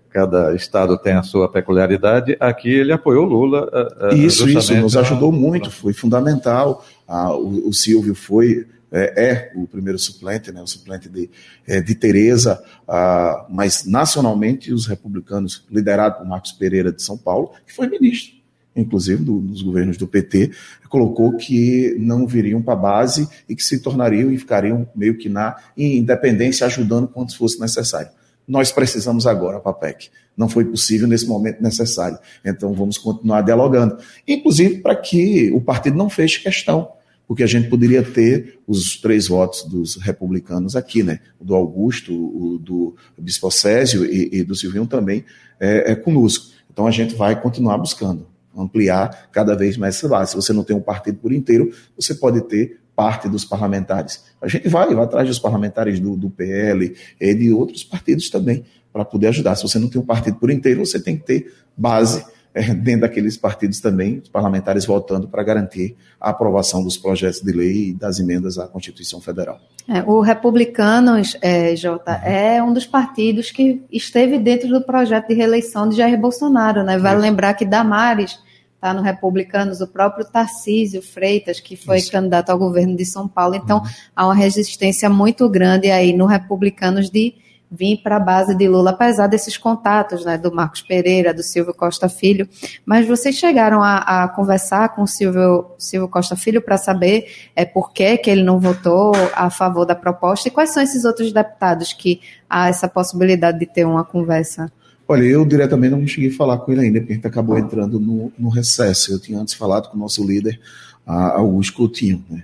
cada 0.09 0.53
estado 0.53 0.97
tem 0.97 1.13
a 1.13 1.23
sua 1.23 1.49
peculiaridade, 1.49 2.35
aqui 2.39 2.69
ele 2.69 2.91
apoiou 2.91 3.25
Lula. 3.25 3.69
isso, 4.13 4.47
isso, 4.49 4.75
nos 4.75 4.97
ajudou 4.97 5.31
muito, 5.31 5.71
foi 5.71 5.93
fundamental. 5.93 6.85
Ah, 7.07 7.33
o, 7.33 7.69
o 7.69 7.73
Silvio 7.73 8.13
foi 8.13 8.67
é, 8.91 9.23
é, 9.25 9.51
o 9.55 9.65
primeiro 9.65 9.97
suplente, 9.97 10.51
né, 10.51 10.61
o 10.61 10.67
suplente 10.67 11.07
de, 11.07 11.29
é, 11.65 11.81
de 11.81 11.95
Tereza, 11.95 12.61
ah, 12.87 13.45
mas 13.49 13.85
nacionalmente 13.85 14.73
os 14.73 14.85
republicanos, 14.85 15.65
liderados 15.71 16.19
por 16.19 16.27
Marcos 16.27 16.51
Pereira 16.51 16.91
de 16.91 17.01
São 17.01 17.17
Paulo, 17.17 17.51
que 17.65 17.73
foi 17.73 17.87
ministro 17.87 18.41
inclusive 18.75 19.21
do, 19.21 19.39
dos 19.39 19.61
governos 19.61 19.97
do 19.97 20.07
PT, 20.07 20.51
colocou 20.87 21.35
que 21.35 21.95
não 21.99 22.25
viriam 22.25 22.61
para 22.61 22.73
a 22.73 22.77
base 22.77 23.27
e 23.47 23.55
que 23.55 23.63
se 23.63 23.79
tornariam 23.79 24.31
e 24.31 24.37
ficariam 24.37 24.87
meio 24.95 25.17
que 25.17 25.29
na 25.29 25.57
independência, 25.77 26.65
ajudando 26.65 27.07
quando 27.07 27.35
fosse 27.35 27.59
necessário. 27.59 28.09
Nós 28.47 28.71
precisamos 28.71 29.27
agora, 29.27 29.59
PAPEC. 29.59 30.09
Não 30.35 30.49
foi 30.49 30.65
possível 30.65 31.07
nesse 31.07 31.27
momento 31.27 31.61
necessário. 31.61 32.17
Então 32.43 32.73
vamos 32.73 32.97
continuar 32.97 33.41
dialogando. 33.41 33.97
Inclusive 34.27 34.79
para 34.79 34.95
que 34.95 35.51
o 35.51 35.61
partido 35.61 35.97
não 35.97 36.09
feche 36.09 36.41
questão, 36.41 36.91
porque 37.31 37.43
a 37.43 37.47
gente 37.47 37.69
poderia 37.69 38.03
ter 38.03 38.59
os 38.67 38.99
três 38.99 39.29
votos 39.29 39.63
dos 39.63 39.95
republicanos 39.95 40.75
aqui, 40.75 41.01
né? 41.01 41.21
O 41.39 41.45
do 41.45 41.55
Augusto, 41.55 42.13
o 42.13 42.57
do 42.57 42.93
Bispo 43.17 43.49
Césio 43.49 44.03
e, 44.03 44.39
e 44.39 44.43
do 44.43 44.53
Silvinho 44.53 44.85
também 44.85 45.23
é, 45.57 45.93
é 45.93 45.95
conosco. 45.95 46.47
Então 46.69 46.85
a 46.85 46.91
gente 46.91 47.15
vai 47.15 47.41
continuar 47.41 47.77
buscando 47.77 48.27
ampliar 48.53 49.29
cada 49.31 49.55
vez 49.55 49.77
mais 49.77 49.95
essa 49.95 50.09
base. 50.09 50.31
Se 50.31 50.35
você 50.35 50.51
não 50.51 50.61
tem 50.61 50.75
um 50.75 50.81
partido 50.81 51.19
por 51.19 51.31
inteiro, 51.31 51.73
você 51.95 52.13
pode 52.13 52.41
ter 52.49 52.81
parte 52.93 53.29
dos 53.29 53.45
parlamentares. 53.45 54.25
A 54.41 54.49
gente 54.49 54.67
vai, 54.67 54.93
vai 54.93 55.05
atrás 55.05 55.25
dos 55.25 55.39
parlamentares 55.39 56.01
do, 56.01 56.17
do 56.17 56.29
PL 56.29 56.93
e 57.17 57.33
de 57.33 57.53
outros 57.53 57.81
partidos 57.81 58.29
também, 58.29 58.65
para 58.91 59.05
poder 59.05 59.27
ajudar. 59.27 59.55
Se 59.55 59.63
você 59.63 59.79
não 59.79 59.87
tem 59.87 60.01
um 60.01 60.05
partido 60.05 60.35
por 60.35 60.51
inteiro, 60.51 60.85
você 60.85 60.99
tem 60.99 61.15
que 61.15 61.25
ter 61.25 61.53
base 61.77 62.25
é, 62.53 62.73
dentro 62.75 63.01
daqueles 63.01 63.37
partidos 63.37 63.79
também, 63.79 64.19
os 64.19 64.29
parlamentares 64.29 64.85
votando 64.85 65.27
para 65.27 65.43
garantir 65.43 65.95
a 66.19 66.29
aprovação 66.29 66.83
dos 66.83 66.97
projetos 66.97 67.41
de 67.41 67.51
lei 67.51 67.89
e 67.89 67.93
das 67.93 68.19
emendas 68.19 68.57
à 68.57 68.67
Constituição 68.67 69.21
Federal. 69.21 69.59
É, 69.87 70.01
o 70.03 70.21
Republicanos, 70.21 71.35
é, 71.41 71.75
Jota, 71.75 72.11
uhum. 72.11 72.31
é 72.31 72.63
um 72.63 72.73
dos 72.73 72.85
partidos 72.85 73.51
que 73.51 73.81
esteve 73.91 74.37
dentro 74.37 74.69
do 74.69 74.81
projeto 74.81 75.29
de 75.29 75.33
reeleição 75.33 75.89
de 75.89 75.97
Jair 75.97 76.19
Bolsonaro. 76.19 76.83
Né? 76.83 76.97
Vale 76.97 77.15
Isso. 77.15 77.21
lembrar 77.21 77.53
que 77.55 77.65
Damares 77.65 78.39
está 78.75 78.93
no 78.93 79.01
Republicanos, 79.01 79.79
o 79.79 79.87
próprio 79.87 80.25
Tarcísio 80.25 81.01
Freitas, 81.01 81.59
que 81.59 81.75
foi 81.75 81.97
Isso. 81.97 82.11
candidato 82.11 82.49
ao 82.49 82.57
governo 82.57 82.95
de 82.95 83.05
São 83.05 83.27
Paulo. 83.27 83.55
Então, 83.55 83.77
uhum. 83.77 83.89
há 84.15 84.25
uma 84.25 84.35
resistência 84.35 85.09
muito 85.09 85.47
grande 85.47 85.89
aí 85.91 86.13
no 86.13 86.25
Republicanos 86.25 87.09
de 87.09 87.35
vir 87.71 88.01
para 88.03 88.17
a 88.17 88.19
base 88.19 88.53
de 88.53 88.67
Lula, 88.67 88.91
apesar 88.91 89.27
desses 89.27 89.57
contatos, 89.57 90.25
né, 90.25 90.37
do 90.37 90.53
Marcos 90.53 90.81
Pereira, 90.81 91.33
do 91.33 91.41
Silvio 91.41 91.73
Costa 91.73 92.09
Filho. 92.09 92.47
Mas 92.85 93.07
vocês 93.07 93.35
chegaram 93.35 93.81
a, 93.81 94.23
a 94.23 94.27
conversar 94.27 94.89
com 94.89 95.03
o 95.03 95.07
Silvio, 95.07 95.67
Silvio 95.77 96.09
Costa 96.09 96.35
Filho 96.35 96.61
para 96.61 96.77
saber 96.77 97.27
é, 97.55 97.63
por 97.63 97.93
que, 97.93 98.17
que 98.17 98.29
ele 98.29 98.43
não 98.43 98.59
votou 98.59 99.13
a 99.33 99.49
favor 99.49 99.85
da 99.85 99.95
proposta 99.95 100.49
e 100.49 100.51
quais 100.51 100.71
são 100.71 100.83
esses 100.83 101.05
outros 101.05 101.31
deputados 101.31 101.93
que 101.93 102.19
há 102.49 102.67
essa 102.67 102.89
possibilidade 102.89 103.57
de 103.57 103.65
ter 103.65 103.85
uma 103.85 104.03
conversa? 104.03 104.69
Olha, 105.07 105.23
eu 105.23 105.45
diretamente 105.45 105.91
não 105.91 106.27
a 106.27 106.37
falar 106.37 106.57
com 106.59 106.71
ele 106.71 106.81
ainda, 106.81 106.99
porque 106.99 107.13
a 107.13 107.15
gente 107.15 107.27
acabou 107.27 107.57
entrando 107.57 107.99
no, 107.99 108.31
no 108.37 108.49
recesso. 108.49 109.11
Eu 109.11 109.19
tinha 109.19 109.39
antes 109.39 109.53
falado 109.53 109.89
com 109.89 109.97
o 109.97 109.99
nosso 109.99 110.25
líder, 110.25 110.59
Augusto 111.05 111.73
Coutinho, 111.73 112.23
né, 112.29 112.43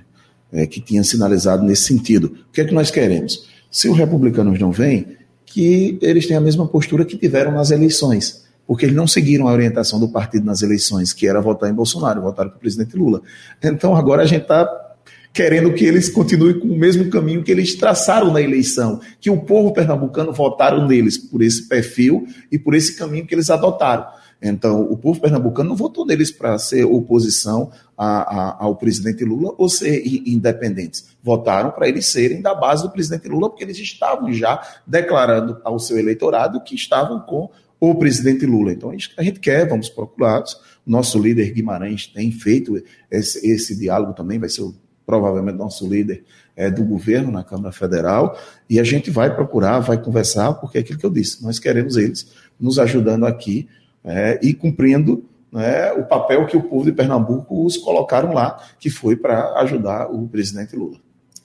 é, 0.52 0.68
que 0.68 0.82
tinha 0.82 1.04
sinalizado 1.04 1.64
nesse 1.64 1.84
sentido. 1.84 2.38
O 2.50 2.52
que 2.52 2.62
é 2.62 2.66
que 2.66 2.74
nós 2.74 2.92
queremos? 2.92 3.48
Se 3.70 3.90
os 3.90 3.98
republicanos 3.98 4.60
não 4.60 4.72
vêm, 4.72 5.17
que 5.58 5.98
eles 6.04 6.28
têm 6.28 6.38
a 6.38 6.40
mesma 6.40 6.68
postura 6.68 7.04
que 7.04 7.18
tiveram 7.18 7.52
nas 7.52 7.72
eleições, 7.72 8.46
porque 8.68 8.86
eles 8.86 8.96
não 8.96 9.08
seguiram 9.08 9.48
a 9.48 9.52
orientação 9.52 10.00
do 10.00 10.08
partido 10.08 10.46
nas 10.46 10.62
eleições, 10.62 11.12
que 11.12 11.28
era 11.28 11.42
votar 11.42 11.68
em 11.68 11.74
Bolsonaro, 11.74 12.22
votaram 12.22 12.52
para 12.52 12.58
o 12.58 12.60
presidente 12.60 12.96
Lula. 12.96 13.24
Então 13.64 13.96
agora 13.96 14.22
a 14.22 14.26
gente 14.28 14.44
está 14.44 14.70
querendo 15.34 15.74
que 15.74 15.84
eles 15.84 16.12
continuem 16.12 16.60
com 16.60 16.68
o 16.68 16.78
mesmo 16.78 17.10
caminho 17.10 17.44
que 17.44 17.52
eles 17.52 17.74
traçaram 17.74 18.32
na 18.32 18.40
eleição, 18.40 19.02
que 19.20 19.32
o 19.32 19.42
povo 19.42 19.74
pernambucano 19.74 20.32
votaram 20.32 20.88
neles 20.88 21.18
por 21.18 21.42
esse 21.42 21.68
perfil 21.68 22.28
e 22.52 22.60
por 22.60 22.76
esse 22.76 22.96
caminho 22.96 23.26
que 23.26 23.34
eles 23.34 23.50
adotaram. 23.50 24.06
Então, 24.42 24.82
o 24.84 24.96
povo 24.96 25.20
pernambucano 25.20 25.70
não 25.70 25.76
votou 25.76 26.06
neles 26.06 26.32
para 26.32 26.58
ser 26.60 26.84
oposição 26.86 27.72
a, 27.98 28.06
a, 28.08 28.64
ao 28.64 28.76
presidente 28.76 29.26
Lula 29.26 29.56
ou 29.58 29.68
ser 29.68 30.04
independentes. 30.06 31.08
Votaram 31.24 31.72
para 31.72 31.88
eles 31.88 32.06
serem 32.06 32.42
da 32.42 32.54
base 32.54 32.84
do 32.84 32.92
presidente 32.92 33.28
Lula, 33.28 33.50
porque 33.50 33.64
eles 33.64 33.80
estavam 33.80 34.32
já 34.32 34.62
declarando 34.86 35.60
ao 35.64 35.80
seu 35.80 35.98
eleitorado 35.98 36.62
que 36.62 36.76
estavam 36.76 37.20
com 37.22 37.50
o 37.80 37.96
presidente 37.96 38.46
Lula. 38.46 38.72
Então, 38.72 38.92
a 39.18 39.24
gente 39.24 39.40
quer, 39.40 39.68
vamos 39.68 39.90
procurados. 39.90 40.54
O 40.86 40.92
nosso 40.92 41.20
líder 41.20 41.52
Guimarães 41.52 42.08
tem 42.08 42.32
feito 42.32 42.82
esse, 43.10 43.46
esse 43.48 43.76
diálogo 43.76 44.14
também, 44.14 44.40
vai 44.40 44.50
ser 44.50 44.62
o, 44.62 44.76
provavelmente 45.06 45.58
nosso 45.58 45.88
líder 45.88 46.24
é, 46.56 46.70
do 46.70 46.84
governo 46.84 47.32
na 47.32 47.44
Câmara 47.44 47.72
Federal, 47.72 48.38
e 48.70 48.80
a 48.80 48.84
gente 48.84 49.10
vai 49.10 49.34
procurar, 49.34 49.80
vai 49.80 50.02
conversar, 50.02 50.54
porque 50.56 50.78
é 50.78 50.82
aquilo 50.82 51.00
que 51.00 51.06
eu 51.06 51.10
disse, 51.10 51.42
nós 51.44 51.60
queremos 51.60 51.96
eles 51.96 52.28
nos 52.60 52.78
ajudando 52.78 53.26
aqui 53.26 53.68
é, 54.08 54.40
e 54.42 54.54
cumprindo 54.54 55.24
né, 55.52 55.92
o 55.94 56.06
papel 56.06 56.46
que 56.46 56.56
o 56.56 56.64
povo 56.64 56.86
de 56.86 56.92
Pernambuco 56.92 57.66
os 57.66 57.78
colocaram 57.78 58.34
lá, 58.34 58.58
que 58.80 58.90
foi 58.90 59.16
para 59.16 59.54
ajudar 59.60 60.10
o 60.10 60.28
presidente 60.28 60.76
Lula. 60.76 60.98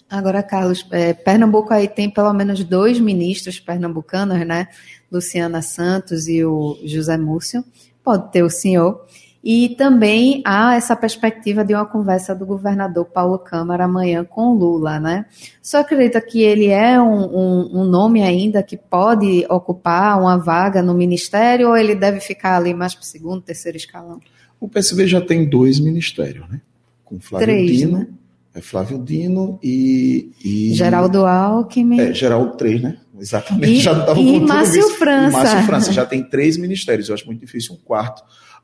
Agora, 0.09 0.43
Carlos, 0.43 0.87
é, 0.91 1.15
Pernambuco 1.15 1.73
aí 1.73 1.89
tem 1.89 2.09
pelo 2.11 2.33
menos 2.33 2.63
dois 2.63 3.01
ministros 3.01 3.59
pernambucanos, 3.59 4.47
né? 4.47 4.69
Luciana 5.11 5.63
Santos 5.63 6.29
e 6.29 6.45
o 6.45 6.79
José 6.85 7.17
Múcio. 7.17 7.65
Pode 8.05 8.31
ter 8.31 8.43
o 8.43 8.51
senhor. 8.51 9.07
E 9.45 9.71
também 9.71 10.41
há 10.45 10.77
essa 10.77 10.95
perspectiva 10.95 11.65
de 11.65 11.75
uma 11.75 11.85
conversa 11.85 12.33
do 12.33 12.47
governador 12.47 13.07
Paulo 13.07 13.39
Câmara 13.39 13.85
amanhã 13.85 14.25
com 14.25 14.55
Lula, 14.55 15.01
né? 15.01 15.27
Só 15.61 15.81
acredita 15.81 16.21
que 16.21 16.41
ele 16.41 16.69
é 16.69 17.01
um, 17.01 17.25
um, 17.25 17.81
um, 17.81 17.85
nome 17.85 18.23
ainda 18.23 18.63
que 18.63 18.77
pode 18.77 19.45
ocupar 19.51 20.21
uma 20.21 20.39
vaga 20.39 20.81
no 20.81 20.95
ministério 20.95 21.71
ou 21.71 21.77
ele 21.77 21.97
deve 21.97 22.21
ficar 22.21 22.57
ali 22.57 22.73
mais 22.73 22.95
para 22.95 23.03
o 23.03 23.07
segundo, 23.07 23.43
terceiro 23.43 23.77
escalão? 23.77 24.21
O 24.61 24.69
PSB 24.69 25.09
já 25.09 25.21
tem 25.21 25.45
dois 25.45 25.81
ministérios, 25.81 26.49
né? 26.49 26.61
Com 27.05 27.19
Flávio 27.19 27.49
Três, 27.49 27.79
Dino, 27.79 27.99
né? 27.99 28.07
é 28.55 28.61
Flávio 28.61 29.03
Dino 29.03 29.59
e, 29.61 30.31
e... 30.45 30.73
Geraldo 30.75 31.27
Alckmin. 31.27 32.01
É, 32.01 32.15
Geraldo 32.15 32.57
três, 32.57 32.81
né? 32.81 32.97
Exatamente. 33.19 33.73
E, 33.73 33.81
já 33.81 33.93
e 34.17 34.41
Márcio 34.41 34.89
França. 34.91 35.37
Márcio 35.37 35.63
França 35.63 35.93
já 35.93 36.07
tem 36.07 36.23
três 36.23 36.57
ministérios. 36.57 37.09
Eu 37.09 37.15
acho 37.15 37.27
muito 37.27 37.41
difícil 37.41 37.75
um 37.75 37.79
quarto 37.79 38.23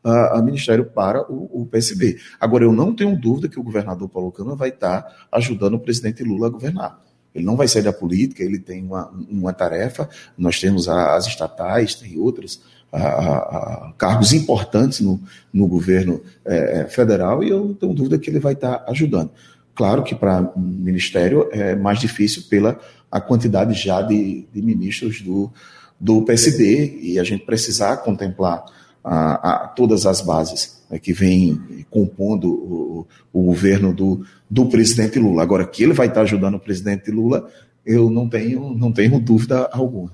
a, 0.09 0.39
a 0.39 0.43
Ministério 0.43 0.85
para 0.85 1.23
o, 1.31 1.63
o, 1.63 1.67
PSB. 1.67 2.19
Agora, 2.41 2.65
eu 2.65 2.73
não 2.73 2.95
tenho 2.95 3.17
dúvida 3.17 3.49
que 3.49 3.59
o 3.59 3.63
governador 3.63 4.09
Paulo 4.09 4.33
Câmara 4.33 4.57
vai 4.57 4.71
estar 4.71 5.29
ajudando 5.31 5.75
o 5.75 5.81
presidente 5.81 6.23
Lula 6.23 6.47
a 6.47 6.51
governar. 6.51 7.01
Ele 7.35 7.45
não 7.45 7.57
vai 7.57 7.69
sair 7.69 7.83
da 7.83 7.93
política, 7.93 8.43
ele 8.43 8.59
tem 8.59 8.85
uma, 8.85 9.11
uma 9.31 9.53
tarefa. 9.53 10.09
Nós 10.37 10.61
temos 10.61 10.89
as 10.89 11.27
estatais, 11.27 11.95
tem 11.95 12.19
outros 12.19 12.61
a, 12.93 12.99
a, 12.99 13.93
cargos 13.99 14.33
importantes 14.33 15.01
no, 15.01 15.21
no 15.53 15.67
governo 15.67 16.23
é, 16.45 16.81
é, 16.81 16.85
federal 16.87 17.43
e 17.45 17.51
eu 17.51 17.77
tenho 17.79 17.95
dúvida 17.95 18.19
que 18.19 18.31
ele 18.31 18.41
vai 18.41 18.55
estar 18.55 18.85
ajudando. 18.89 19.31
Claro 19.75 20.03
que 20.03 20.15
para 20.15 20.41
o 20.57 20.61
ministério 20.61 21.49
é 21.53 21.77
mais 21.77 22.01
difícil 22.01 22.45
pela 22.49 22.79
a 23.11 23.21
quantidade 23.21 23.73
já 23.75 24.03
de, 24.03 24.47
de 24.53 24.63
ministros 24.63 25.21
do, 25.21 25.53
do 26.01 26.23
PSD 26.23 26.99
e 27.01 27.19
a 27.19 27.25
gente 27.25 27.45
precisar 27.45 27.99
contemplar 27.99 28.65
a, 29.03 29.65
a 29.65 29.69
todas 29.69 30.07
as 30.07 30.21
bases 30.21 30.83
né, 30.91 30.99
que 30.99 31.13
vêm 31.13 31.87
compondo 31.91 32.51
o, 32.51 33.07
o, 33.33 33.43
governo 33.43 33.93
do, 33.93 34.25
do 34.49 34.67
presidente 34.67 35.19
Lula. 35.19 35.43
Agora, 35.43 35.67
que 35.67 35.83
ele 35.83 35.93
vai 35.93 36.09
estar 36.09 36.23
ajudando 36.23 36.55
o 36.55 36.61
presidente 36.61 37.11
Lula, 37.11 37.49
eu 37.85 38.11
não 38.11 38.29
tenho, 38.29 38.75
não 38.75 38.93
tenho 38.93 39.19
dúvida 39.19 39.69
alguma. 39.73 40.13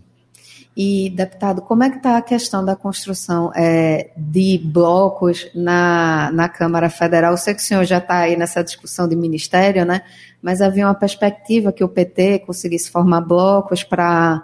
E, 0.77 1.09
deputado, 1.11 1.63
como 1.63 1.85
é 1.85 1.91
que 1.91 1.99
está 1.99 2.17
a 2.17 2.23
questão 2.23 2.65
da 2.65 2.75
construção 2.75 3.53
é, 3.55 4.11
de 4.17 4.61
blocos 4.65 5.49
na, 5.55 6.33
na 6.33 6.49
Câmara 6.49 6.91
Federal? 6.91 7.33
Eu 7.33 7.37
sei 7.37 7.55
que 7.55 7.61
o 7.61 7.65
senhor 7.65 7.85
já 7.85 7.99
está 7.99 8.19
aí 8.19 8.37
nessa 8.37 8.63
discussão 8.63 9.07
de 9.07 9.15
ministério, 9.15 9.85
né? 9.85 10.03
Mas 10.43 10.61
havia 10.61 10.87
uma 10.87 10.95
perspectiva 10.95 11.73
que 11.73 11.85
o 11.85 11.89
PT 11.89 12.41
conseguisse 12.41 12.91
formar 12.91 13.21
blocos 13.21 13.85
para 13.85 14.43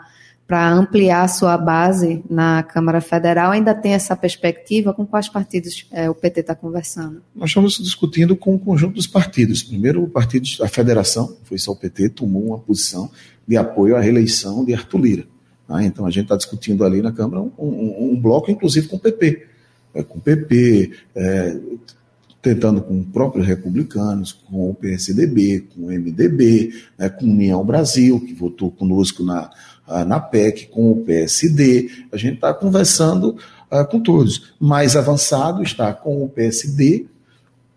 para 0.50 0.68
ampliar 0.68 1.22
a 1.22 1.28
sua 1.28 1.56
base 1.56 2.24
na 2.28 2.64
Câmara 2.64 3.00
Federal, 3.00 3.52
ainda 3.52 3.72
tem 3.72 3.92
essa 3.92 4.16
perspectiva? 4.16 4.92
Com 4.92 5.06
quais 5.06 5.28
partidos 5.28 5.86
é, 5.92 6.10
o 6.10 6.14
PT 6.14 6.40
está 6.40 6.56
conversando? 6.56 7.22
Nós 7.32 7.50
estamos 7.50 7.78
discutindo 7.78 8.34
com 8.34 8.56
o 8.56 8.58
conjunto 8.58 8.94
dos 8.94 9.06
partidos. 9.06 9.62
Primeiro, 9.62 10.02
o 10.02 10.08
partido, 10.08 10.48
a 10.60 10.66
federação, 10.66 11.36
foi 11.44 11.56
só 11.56 11.70
o 11.70 11.76
PT, 11.76 12.08
tomou 12.08 12.46
uma 12.46 12.58
posição 12.58 13.08
de 13.46 13.56
apoio 13.56 13.94
à 13.94 14.00
reeleição 14.00 14.64
de 14.64 14.74
Arthur 14.74 14.98
Lira. 14.98 15.24
Tá? 15.68 15.84
Então, 15.84 16.04
a 16.04 16.10
gente 16.10 16.24
está 16.24 16.36
discutindo 16.36 16.84
ali 16.84 17.00
na 17.00 17.12
Câmara 17.12 17.40
um, 17.40 17.52
um, 17.56 18.10
um, 18.10 18.20
bloco, 18.20 18.50
inclusive, 18.50 18.88
com 18.88 18.96
o 18.96 19.00
PP. 19.00 19.46
É, 19.94 20.02
com 20.02 20.18
o 20.18 20.20
PP, 20.20 20.90
é, 21.14 21.60
tentando 22.42 22.80
com 22.80 23.04
próprios 23.04 23.46
republicanos, 23.46 24.32
com 24.32 24.70
o 24.70 24.74
PSDB, 24.74 25.68
com 25.72 25.82
o 25.82 25.86
MDB, 25.92 26.74
né, 26.98 27.08
com 27.08 27.26
União 27.26 27.64
Brasil, 27.64 28.18
que 28.18 28.34
votou 28.34 28.68
conosco 28.68 29.22
na 29.22 29.48
na 30.06 30.20
PEC, 30.20 30.66
com 30.66 30.92
o 30.92 30.96
PSD, 31.04 31.90
a 32.12 32.16
gente 32.16 32.34
está 32.34 32.54
conversando 32.54 33.36
uh, 33.70 33.84
com 33.90 34.00
todos. 34.00 34.52
Mais 34.58 34.96
avançado 34.96 35.62
está 35.62 35.92
com 35.92 36.24
o 36.24 36.28
PSD, 36.28 37.06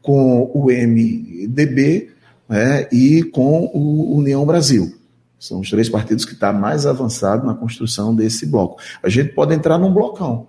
com 0.01 0.51
o 0.53 0.65
MDB 0.65 2.09
né, 2.47 2.87
e 2.91 3.23
com 3.23 3.71
o 3.73 4.17
União 4.17 4.45
Brasil. 4.45 4.93
São 5.39 5.59
os 5.59 5.69
três 5.69 5.89
partidos 5.89 6.23
que 6.23 6.33
estão 6.33 6.53
tá 6.53 6.57
mais 6.57 6.85
avançados 6.85 7.45
na 7.45 7.53
construção 7.53 8.15
desse 8.15 8.45
bloco. 8.45 8.81
A 9.01 9.09
gente 9.09 9.33
pode 9.33 9.53
entrar 9.53 9.77
num 9.77 9.91
blocão 9.91 10.47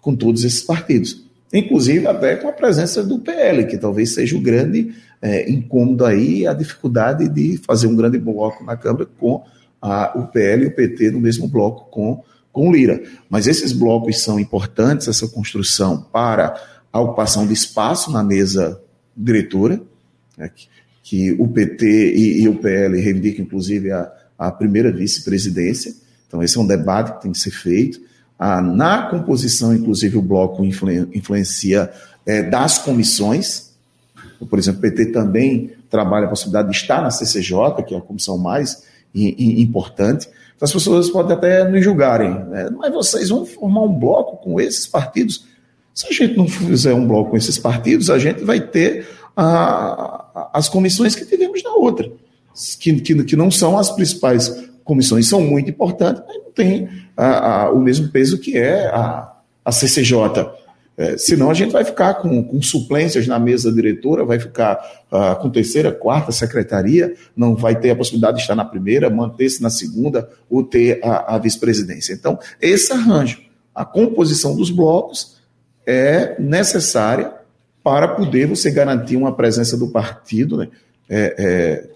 com 0.00 0.14
todos 0.14 0.44
esses 0.44 0.62
partidos. 0.62 1.24
Inclusive 1.52 2.06
até 2.06 2.36
com 2.36 2.48
a 2.48 2.52
presença 2.52 3.02
do 3.02 3.18
PL, 3.18 3.66
que 3.66 3.78
talvez 3.78 4.14
seja 4.14 4.36
o 4.36 4.40
grande 4.40 4.94
é, 5.20 5.50
incômodo 5.50 6.04
aí, 6.04 6.46
a 6.46 6.52
dificuldade 6.52 7.28
de 7.28 7.58
fazer 7.58 7.86
um 7.86 7.96
grande 7.96 8.18
bloco 8.18 8.64
na 8.64 8.76
Câmara 8.76 9.08
com 9.18 9.42
a, 9.80 10.18
o 10.18 10.26
PL 10.26 10.64
e 10.64 10.66
o 10.66 10.74
PT 10.74 11.10
no 11.10 11.20
mesmo 11.20 11.46
bloco 11.48 11.90
com, 11.90 12.22
com 12.52 12.72
Lira. 12.72 13.02
Mas 13.28 13.46
esses 13.46 13.72
blocos 13.72 14.22
são 14.22 14.38
importantes, 14.40 15.08
essa 15.08 15.28
construção, 15.28 16.06
para 16.12 16.54
a 16.92 17.00
ocupação 17.00 17.46
de 17.46 17.52
espaço 17.52 18.10
na 18.10 18.22
mesa 18.22 18.80
diretora, 19.16 19.80
né, 20.36 20.50
que, 20.54 20.68
que, 21.02 21.32
o 21.32 21.48
PT 21.48 22.14
e, 22.14 22.42
e, 22.42 22.48
o 22.48 22.56
PL 22.56 23.00
reivindicam, 23.00 23.44
inclusive, 23.44 23.92
a, 23.92 24.10
a 24.38 24.50
primeira 24.50 24.90
vice-presidência. 24.90 25.94
Então, 26.26 26.42
esse 26.42 26.56
é 26.56 26.60
um 26.60 26.66
debate 26.66 27.12
que 27.14 27.22
tem 27.22 27.32
que 27.32 27.38
ser 27.38 27.50
feito. 27.50 28.00
Na 28.38 29.08
composição, 29.08 29.74
inclusive, 29.74 30.18
o 30.18 30.22
bloco 30.22 30.62
influencia 30.64 31.90
é, 32.26 32.42
das 32.42 32.78
comissões. 32.78 33.70
Por 34.50 34.58
exemplo, 34.58 34.80
o 34.80 34.82
PT 34.82 35.06
também 35.06 35.72
trabalha 35.88 36.26
a 36.26 36.28
possibilidade 36.28 36.70
de 36.70 36.76
estar 36.76 37.00
na 37.00 37.10
CCJ, 37.10 37.82
que 37.86 37.94
é 37.94 37.98
a 37.98 38.02
comissão 38.02 38.36
mais 38.36 38.82
importante. 39.14 40.28
Então, 40.56 40.66
as 40.66 40.72
pessoas 40.72 41.10
podem 41.10 41.36
até 41.36 41.68
nos 41.68 41.84
julgarem, 41.84 42.30
né? 42.30 42.70
mas 42.76 42.92
vocês 42.92 43.28
vão 43.28 43.44
formar 43.44 43.82
um 43.82 43.92
bloco 43.92 44.36
com 44.38 44.60
esses 44.60 44.86
partidos. 44.86 45.44
Se 45.94 46.06
a 46.08 46.12
gente 46.12 46.36
não 46.36 46.48
fizer 46.48 46.94
um 46.94 47.06
bloco 47.06 47.30
com 47.30 47.36
esses 47.36 47.58
partidos, 47.58 48.10
a 48.10 48.18
gente 48.18 48.44
vai 48.44 48.60
ter 48.60 49.06
as 50.52 50.68
comissões 50.68 51.14
que 51.14 51.24
tivemos 51.24 51.62
na 51.62 51.74
outra, 51.74 52.10
que, 52.80 53.00
que, 53.00 53.24
que 53.24 53.36
não 53.36 53.50
são 53.50 53.78
as 53.78 53.90
principais 53.90 54.66
comissões, 54.82 55.28
são 55.28 55.40
muito 55.40 55.68
importantes, 55.68 56.22
mas 56.26 56.36
não 56.36 56.52
tem 56.52 56.88
o 57.72 57.78
mesmo 57.78 58.08
peso 58.08 58.38
que 58.38 58.56
é 58.56 58.86
a, 58.86 59.32
a 59.64 59.72
CCJ. 59.72 60.48
É, 60.96 61.18
senão 61.18 61.50
a 61.50 61.54
gente 61.54 61.72
vai 61.72 61.84
ficar 61.84 62.14
com, 62.14 62.42
com 62.42 62.62
suplências 62.62 63.26
na 63.26 63.38
mesa 63.38 63.70
diretora, 63.70 64.24
vai 64.24 64.40
ficar 64.40 65.04
uh, 65.12 65.38
com 65.42 65.50
terceira, 65.50 65.92
quarta 65.92 66.32
secretaria, 66.32 67.14
não 67.36 67.54
vai 67.54 67.78
ter 67.78 67.90
a 67.90 67.96
possibilidade 67.96 68.38
de 68.38 68.42
estar 68.42 68.54
na 68.54 68.64
primeira, 68.64 69.10
manter-se 69.10 69.62
na 69.62 69.68
segunda 69.68 70.28
ou 70.48 70.64
ter 70.64 71.00
a, 71.04 71.34
a 71.34 71.38
vice-presidência. 71.38 72.14
Então, 72.14 72.38
esse 72.62 72.92
arranjo, 72.92 73.42
a 73.74 73.84
composição 73.84 74.56
dos 74.56 74.70
blocos 74.70 75.36
é 75.86 76.40
necessária 76.40 77.30
para 77.84 78.08
poder 78.08 78.46
você 78.46 78.70
garantir 78.70 79.16
uma 79.16 79.36
presença 79.36 79.76
do 79.76 79.88
partido 79.88 80.56
né, 80.56 80.68
é, 81.08 81.34
é, 81.38 81.90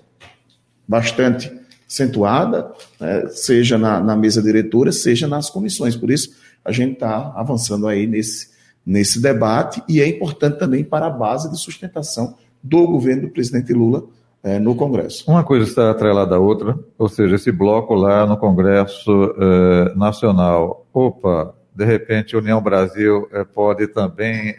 bastante 0.86 1.50
acentuada, 1.88 2.70
né, 3.00 3.26
seja 3.30 3.78
na, 3.78 3.98
na 3.98 4.14
mesa 4.14 4.42
diretora, 4.42 4.92
seja 4.92 5.26
nas 5.26 5.48
comissões. 5.48 5.96
Por 5.96 6.10
isso, 6.10 6.36
a 6.62 6.70
gente 6.70 6.92
está 6.92 7.32
avançando 7.34 7.88
aí 7.88 8.06
nesse 8.06 8.49
nesse 8.84 9.20
debate 9.20 9.82
e 9.88 10.00
é 10.00 10.08
importante 10.08 10.58
também 10.58 10.82
para 10.82 11.06
a 11.06 11.10
base 11.10 11.50
de 11.50 11.58
sustentação 11.58 12.36
do 12.62 12.86
governo 12.86 13.22
do 13.22 13.30
presidente 13.30 13.72
Lula 13.72 14.04
é, 14.42 14.58
no 14.58 14.74
Congresso. 14.74 15.30
Uma 15.30 15.44
coisa 15.44 15.66
está 15.66 15.90
atrelada 15.90 16.36
à 16.36 16.38
outra, 16.38 16.78
ou 16.98 17.08
seja, 17.08 17.36
esse 17.36 17.52
bloco 17.52 17.94
lá 17.94 18.26
no 18.26 18.36
Congresso 18.36 19.34
é, 19.38 19.94
Nacional, 19.94 20.86
opa, 20.92 21.54
de 21.74 21.84
repente 21.84 22.36
União 22.36 22.60
Brasil 22.60 23.28
é, 23.32 23.44
pode 23.44 23.86
também 23.88 24.54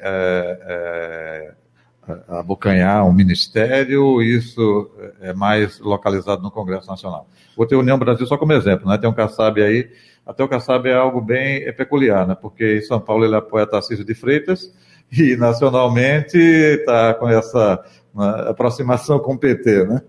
abocanhar 2.28 3.06
um 3.08 3.14
ministério, 3.14 4.22
isso 4.22 4.90
é 5.22 5.34
mais 5.34 5.80
localizado 5.80 6.42
no 6.42 6.52
Congresso 6.52 6.88
Nacional. 6.88 7.28
Vou 7.56 7.66
ter 7.66 7.76
União 7.76 7.98
Brasil 7.98 8.26
só 8.26 8.38
como 8.38 8.54
exemplo, 8.54 8.90
né? 8.90 8.98
Tem 8.98 9.10
um 9.10 9.14
Kassab 9.14 9.62
aí, 9.62 9.90
até 10.26 10.44
o 10.44 10.48
Kassab 10.48 10.88
é 10.88 10.94
algo 10.94 11.20
bem 11.20 11.64
é 11.64 11.72
peculiar, 11.72 12.28
né? 12.28 12.36
Porque 12.40 12.78
em 12.78 12.82
São 12.82 13.00
Paulo 13.00 13.26
ele 13.26 13.36
apoia 13.36 13.68
Tarcísio 13.68 14.06
de 14.06 14.14
Freitas 14.14 14.72
e 15.12 15.36
nacionalmente 15.36 16.38
está 16.38 17.14
com 17.14 17.28
essa 17.28 17.84
né, 18.14 18.46
aproximação 18.48 19.20
com 19.20 19.34
o 19.34 19.38
PT, 19.38 19.86
né? 19.86 20.02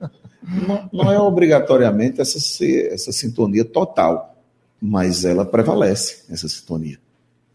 Não, 0.43 0.89
não 0.93 1.13
é 1.13 1.19
obrigatoriamente 1.19 2.21
essa, 2.21 2.39
essa 2.65 3.13
sintonia 3.13 3.65
total, 3.65 4.37
mas 4.81 5.25
ela 5.25 5.45
prevalece, 5.45 6.25
essa 6.31 6.49
sintonia. 6.49 6.99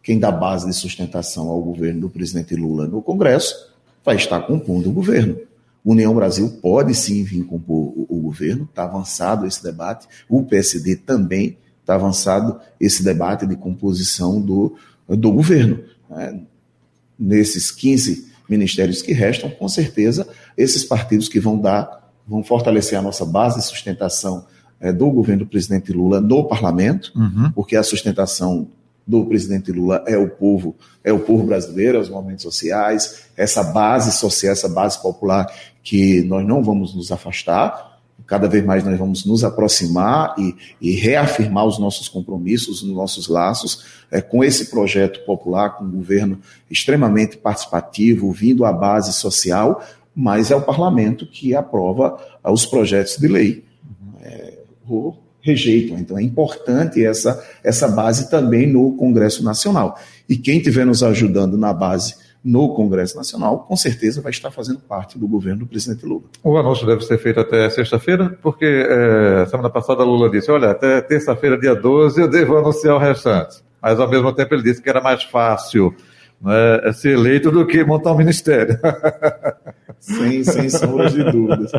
Quem 0.01 0.17
dá 0.17 0.31
base 0.31 0.65
de 0.65 0.73
sustentação 0.73 1.49
ao 1.49 1.61
governo 1.61 2.01
do 2.01 2.09
presidente 2.09 2.55
Lula 2.55 2.87
no 2.87 3.01
Congresso 3.01 3.73
vai 4.05 4.15
estar 4.15 4.39
compondo 4.41 4.89
o 4.89 4.93
governo. 4.93 5.37
União 5.83 6.13
Brasil 6.15 6.59
pode 6.61 6.95
sim 6.95 7.23
vir 7.23 7.43
compor 7.43 7.93
o, 7.95 8.05
o 8.09 8.21
governo, 8.21 8.63
está 8.63 8.83
avançado 8.83 9.45
esse 9.45 9.61
debate. 9.61 10.07
O 10.29 10.43
PSD 10.43 10.95
também 10.95 11.57
está 11.87 11.95
avançado 11.95 12.59
esse 12.77 13.01
debate 13.01 13.47
de 13.47 13.55
composição 13.55 14.41
do, 14.41 14.75
do 15.07 15.31
governo. 15.31 15.79
Né? 16.09 16.41
Nesses 17.17 17.71
15 17.71 18.27
ministérios 18.49 19.01
que 19.01 19.13
restam, 19.13 19.49
com 19.49 19.69
certeza, 19.69 20.27
esses 20.57 20.83
partidos 20.83 21.29
que 21.29 21.39
vão 21.39 21.57
dar, 21.57 22.11
vão 22.27 22.43
fortalecer 22.43 22.99
a 22.99 23.01
nossa 23.01 23.25
base 23.25 23.59
de 23.59 23.65
sustentação 23.65 24.45
é, 24.81 24.91
do 24.91 25.09
governo 25.09 25.45
do 25.45 25.49
presidente 25.49 25.93
Lula 25.93 26.19
no 26.19 26.43
parlamento, 26.43 27.11
uhum. 27.15 27.51
porque 27.55 27.77
a 27.77 27.83
sustentação 27.83 28.67
do 29.05 29.25
presidente 29.25 29.71
Lula 29.71 30.03
é 30.05 30.17
o 30.17 30.29
povo, 30.29 30.75
é 31.01 31.13
o 31.13 31.19
povo 31.19 31.45
brasileiro, 31.45 31.97
é 31.97 32.01
os 32.01 32.09
movimentos 32.09 32.43
sociais, 32.43 33.23
essa 33.37 33.63
base 33.63 34.11
social, 34.11 34.51
essa 34.51 34.67
base 34.67 35.01
popular 35.01 35.49
que 35.81 36.21
nós 36.23 36.45
não 36.45 36.61
vamos 36.61 36.93
nos 36.93 37.13
afastar, 37.13 37.86
cada 38.25 38.47
vez 38.47 38.65
mais 38.65 38.83
nós 38.83 38.97
vamos 38.97 39.25
nos 39.25 39.43
aproximar 39.43 40.35
e, 40.37 40.55
e 40.81 40.91
reafirmar 40.95 41.65
os 41.65 41.77
nossos 41.77 42.09
compromissos, 42.09 42.81
os 42.81 42.89
nossos 42.89 43.27
laços 43.27 43.85
é, 44.11 44.21
com 44.21 44.43
esse 44.43 44.69
projeto 44.69 45.23
popular, 45.25 45.77
com 45.77 45.85
um 45.85 45.91
governo 45.91 46.39
extremamente 46.69 47.37
participativo, 47.37 48.31
vindo 48.31 48.65
à 48.65 48.73
base 48.73 49.13
social, 49.13 49.83
mas 50.15 50.51
é 50.51 50.55
o 50.55 50.61
parlamento 50.61 51.27
que 51.27 51.55
aprova 51.55 52.17
os 52.43 52.65
projetos 52.65 53.17
de 53.17 53.27
lei. 53.27 53.63
É, 54.21 54.57
rejeitam. 55.47 55.97
Então 55.97 56.17
é 56.17 56.23
importante 56.23 57.03
essa, 57.05 57.41
essa 57.63 57.87
base 57.87 58.29
também 58.29 58.67
no 58.67 58.93
Congresso 58.97 59.43
Nacional. 59.43 59.97
E 60.27 60.35
quem 60.35 60.57
estiver 60.57 60.85
nos 60.85 61.01
ajudando 61.01 61.57
na 61.57 61.71
base 61.71 62.15
no 62.47 62.73
Congresso 62.73 63.17
Nacional, 63.17 63.59
com 63.59 63.75
certeza 63.75 64.21
vai 64.21 64.31
estar 64.31 64.49
fazendo 64.49 64.79
parte 64.79 65.19
do 65.19 65.27
governo 65.27 65.59
do 65.59 65.67
presidente 65.67 66.05
Lula. 66.05 66.23
O 66.41 66.57
anúncio 66.57 66.87
deve 66.87 67.03
ser 67.03 67.17
feito 67.17 67.41
até 67.41 67.69
sexta-feira, 67.69 68.37
porque 68.41 68.65
é, 68.65 69.45
semana 69.47 69.69
passada 69.69 70.01
Lula 70.01 70.29
disse: 70.29 70.49
olha, 70.49 70.71
até 70.71 71.01
terça-feira, 71.01 71.59
dia 71.59 71.75
12, 71.75 72.21
eu 72.21 72.29
devo 72.29 72.57
anunciar 72.57 72.95
o 72.95 72.99
restante. 72.99 73.61
Mas 73.81 73.99
ao 73.99 74.09
mesmo 74.09 74.31
tempo 74.31 74.55
ele 74.55 74.63
disse 74.63 74.81
que 74.81 74.89
era 74.89 75.01
mais 75.01 75.23
fácil 75.23 75.93
né, 76.41 76.93
ser 76.93 77.17
eleito 77.17 77.51
do 77.51 77.67
que 77.67 77.83
montar 77.83 78.13
um 78.13 78.17
ministério. 78.17 78.79
sem, 79.99 80.41
sem 80.41 80.69
sombras 80.69 81.13
de 81.13 81.29
dúvidas. 81.29 81.71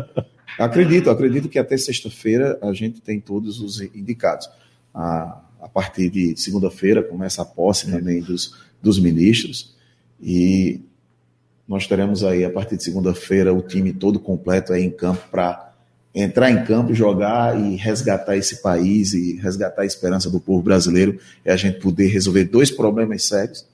Acredito, 0.59 1.09
acredito 1.09 1.49
que 1.49 1.59
até 1.59 1.79
sexta-feira 1.79 2.59
a 2.61 2.75
gente 2.75 3.01
tem 3.01 3.19
todos 3.19 3.59
os 3.59 3.81
indicados. 3.81 4.51
A, 4.95 5.41
a 5.63 5.69
partir 5.69 6.11
de 6.11 6.37
segunda-feira 6.37 7.03
começa 7.03 7.41
a 7.41 7.45
posse 7.47 7.91
também 7.91 8.21
dos, 8.21 8.55
dos 8.83 9.01
ministros 9.01 9.78
e 10.21 10.81
nós 11.67 11.87
teremos 11.87 12.25
aí 12.25 12.45
a 12.45 12.51
partir 12.51 12.77
de 12.77 12.85
segunda-feira 12.85 13.53
o 13.53 13.61
time 13.61 13.93
todo 13.93 14.19
completo 14.19 14.73
aí 14.73 14.83
em 14.83 14.91
campo 14.91 15.23
para 15.31 15.73
entrar 16.15 16.51
em 16.51 16.65
campo, 16.65 16.95
jogar 16.95 17.61
e 17.61 17.77
resgatar 17.77 18.37
esse 18.37 18.63
país 18.63 19.13
e 19.13 19.35
resgatar 19.37 19.83
a 19.83 19.87
esperança 19.87 20.31
do 20.31 20.41
povo 20.41 20.63
brasileiro 20.63 21.19
é 21.45 21.53
a 21.53 21.57
gente 21.57 21.79
poder 21.79 22.09
resolver 22.09 22.45
dois 22.45 22.71
problemas 22.71 23.25
sérios, 23.25 23.67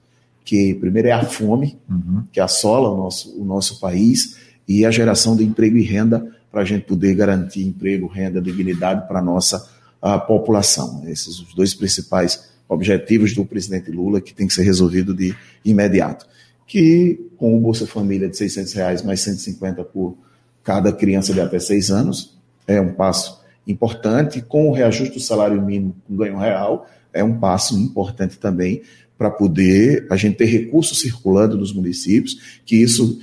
que 0.44 0.74
primeiro 0.74 1.08
é 1.08 1.12
a 1.12 1.24
fome, 1.24 1.78
uhum. 1.88 2.24
que 2.32 2.40
assola 2.40 2.90
o 2.90 2.96
nosso, 2.96 3.40
o 3.40 3.44
nosso 3.44 3.80
país, 3.80 4.36
e 4.66 4.84
a 4.84 4.90
geração 4.90 5.36
de 5.36 5.44
emprego 5.44 5.76
e 5.76 5.82
renda 5.82 6.26
para 6.50 6.62
a 6.62 6.64
gente 6.64 6.84
poder 6.84 7.14
garantir 7.14 7.64
emprego, 7.64 8.06
renda, 8.06 8.40
dignidade 8.40 9.06
para 9.06 9.20
a 9.20 9.22
nossa 9.22 9.72
a 10.00 10.18
população. 10.18 11.02
Esses 11.06 11.40
os 11.40 11.54
dois 11.54 11.72
principais 11.72 12.50
objetivos 12.68 13.34
do 13.34 13.44
presidente 13.44 13.90
Lula 13.90 14.20
que 14.20 14.34
tem 14.34 14.46
que 14.46 14.54
ser 14.54 14.62
resolvido 14.62 15.14
de 15.14 15.34
imediato. 15.64 16.26
Que 16.66 17.20
com 17.36 17.56
o 17.56 17.60
Bolsa 17.60 17.86
Família 17.86 18.28
de 18.28 18.36
600 18.36 18.72
reais 18.72 19.02
mais 19.02 19.20
150 19.20 19.84
por 19.84 20.16
cada 20.62 20.92
criança 20.92 21.32
de 21.32 21.40
até 21.40 21.58
seis 21.58 21.90
anos 21.90 22.38
é 22.66 22.80
um 22.80 22.94
passo 22.94 23.42
importante. 23.66 24.40
Com 24.40 24.68
o 24.68 24.72
reajuste 24.72 25.14
do 25.14 25.20
salário 25.20 25.60
mínimo 25.60 25.94
com 26.06 26.16
ganho 26.16 26.38
real 26.38 26.88
é 27.12 27.22
um 27.22 27.38
passo 27.38 27.78
importante 27.78 28.38
também 28.38 28.82
para 29.16 29.30
poder 29.30 30.06
a 30.10 30.16
gente 30.16 30.36
ter 30.36 30.46
recursos 30.46 31.00
circulando 31.00 31.56
nos 31.56 31.72
municípios, 31.72 32.60
que 32.64 32.76
isso 32.76 33.20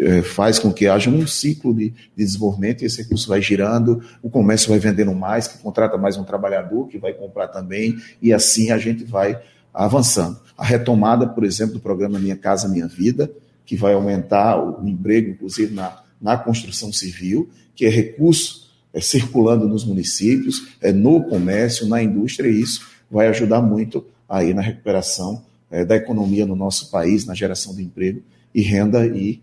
é, 0.00 0.22
faz 0.22 0.58
com 0.58 0.72
que 0.72 0.88
haja 0.88 1.10
um 1.10 1.26
ciclo 1.26 1.72
de, 1.72 1.90
de, 1.90 1.96
desenvolvimento 2.16 2.82
e 2.82 2.86
esse 2.86 3.02
recurso 3.02 3.28
vai 3.28 3.40
girando, 3.40 4.02
o 4.22 4.28
comércio 4.28 4.68
vai 4.68 4.78
vendendo 4.78 5.14
mais, 5.14 5.46
que 5.46 5.58
contrata 5.58 5.96
mais 5.96 6.16
um 6.16 6.24
trabalhador, 6.24 6.88
que 6.88 6.98
vai 6.98 7.12
comprar 7.12 7.48
também, 7.48 7.96
e 8.20 8.32
assim 8.32 8.70
a 8.70 8.78
gente 8.78 9.04
vai 9.04 9.40
avançando. 9.72 10.40
A 10.58 10.64
retomada, 10.64 11.26
por 11.26 11.44
exemplo, 11.44 11.74
do 11.74 11.80
programa 11.80 12.18
Minha 12.18 12.36
Casa 12.36 12.68
Minha 12.68 12.88
Vida, 12.88 13.30
que 13.64 13.76
vai 13.76 13.94
aumentar 13.94 14.58
o 14.58 14.86
emprego, 14.86 15.30
inclusive 15.30 15.72
na, 15.72 16.02
na 16.20 16.36
construção 16.36 16.92
civil, 16.92 17.48
que 17.74 17.86
é 17.86 17.88
recurso 17.88 18.70
é, 18.92 19.00
circulando 19.00 19.68
nos 19.68 19.84
municípios, 19.84 20.74
é, 20.80 20.92
no 20.92 21.22
comércio, 21.24 21.86
na 21.86 22.02
indústria, 22.02 22.48
e 22.48 22.60
isso 22.60 22.90
vai 23.10 23.28
ajudar 23.28 23.62
muito 23.62 24.04
aí 24.32 24.54
na 24.54 24.62
recuperação 24.62 25.42
é, 25.70 25.84
da 25.84 25.94
economia 25.94 26.46
no 26.46 26.56
nosso 26.56 26.90
país, 26.90 27.26
na 27.26 27.34
geração 27.34 27.74
de 27.74 27.82
emprego 27.82 28.22
e 28.54 28.62
renda 28.62 29.06
e, 29.06 29.42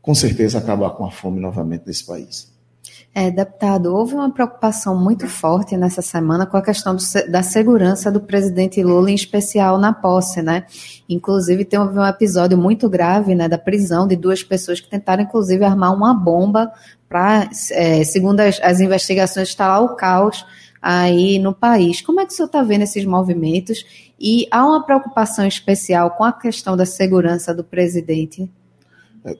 com 0.00 0.14
certeza, 0.14 0.56
acabar 0.56 0.90
com 0.90 1.04
a 1.04 1.10
fome 1.10 1.38
novamente 1.38 1.84
nesse 1.86 2.04
país. 2.06 2.50
É, 3.14 3.30
deputado, 3.30 3.94
houve 3.94 4.14
uma 4.14 4.32
preocupação 4.32 4.96
muito 4.98 5.26
forte 5.26 5.76
nessa 5.76 6.00
semana 6.00 6.46
com 6.46 6.56
a 6.56 6.62
questão 6.62 6.94
do, 6.94 7.02
da 7.28 7.42
segurança 7.42 8.10
do 8.10 8.20
presidente 8.20 8.82
Lula, 8.82 9.10
em 9.10 9.14
especial 9.14 9.78
na 9.78 9.92
posse, 9.92 10.40
né? 10.40 10.64
Inclusive, 11.08 11.64
teve 11.64 11.82
um 11.82 12.06
episódio 12.06 12.56
muito 12.56 12.88
grave, 12.88 13.34
né, 13.34 13.48
da 13.48 13.58
prisão 13.58 14.06
de 14.06 14.16
duas 14.16 14.44
pessoas 14.44 14.80
que 14.80 14.88
tentaram, 14.88 15.24
inclusive, 15.24 15.64
armar 15.64 15.92
uma 15.92 16.14
bomba 16.14 16.72
para, 17.08 17.50
é, 17.72 18.04
segundo 18.04 18.40
as, 18.40 18.60
as 18.62 18.80
investigações, 18.80 19.48
instalar 19.48 19.82
o 19.82 19.96
caos 19.96 20.46
aí 20.80 21.38
no 21.38 21.52
país. 21.52 22.00
Como 22.00 22.20
é 22.20 22.26
que 22.26 22.32
o 22.32 22.36
senhor 22.36 22.46
está 22.46 22.62
vendo 22.62 22.82
esses 22.82 23.04
movimentos? 23.04 23.84
E 24.18 24.46
há 24.50 24.66
uma 24.66 24.84
preocupação 24.84 25.46
especial 25.46 26.12
com 26.12 26.24
a 26.24 26.32
questão 26.32 26.76
da 26.76 26.86
segurança 26.86 27.54
do 27.54 27.62
presidente? 27.62 28.50
É, 29.24 29.36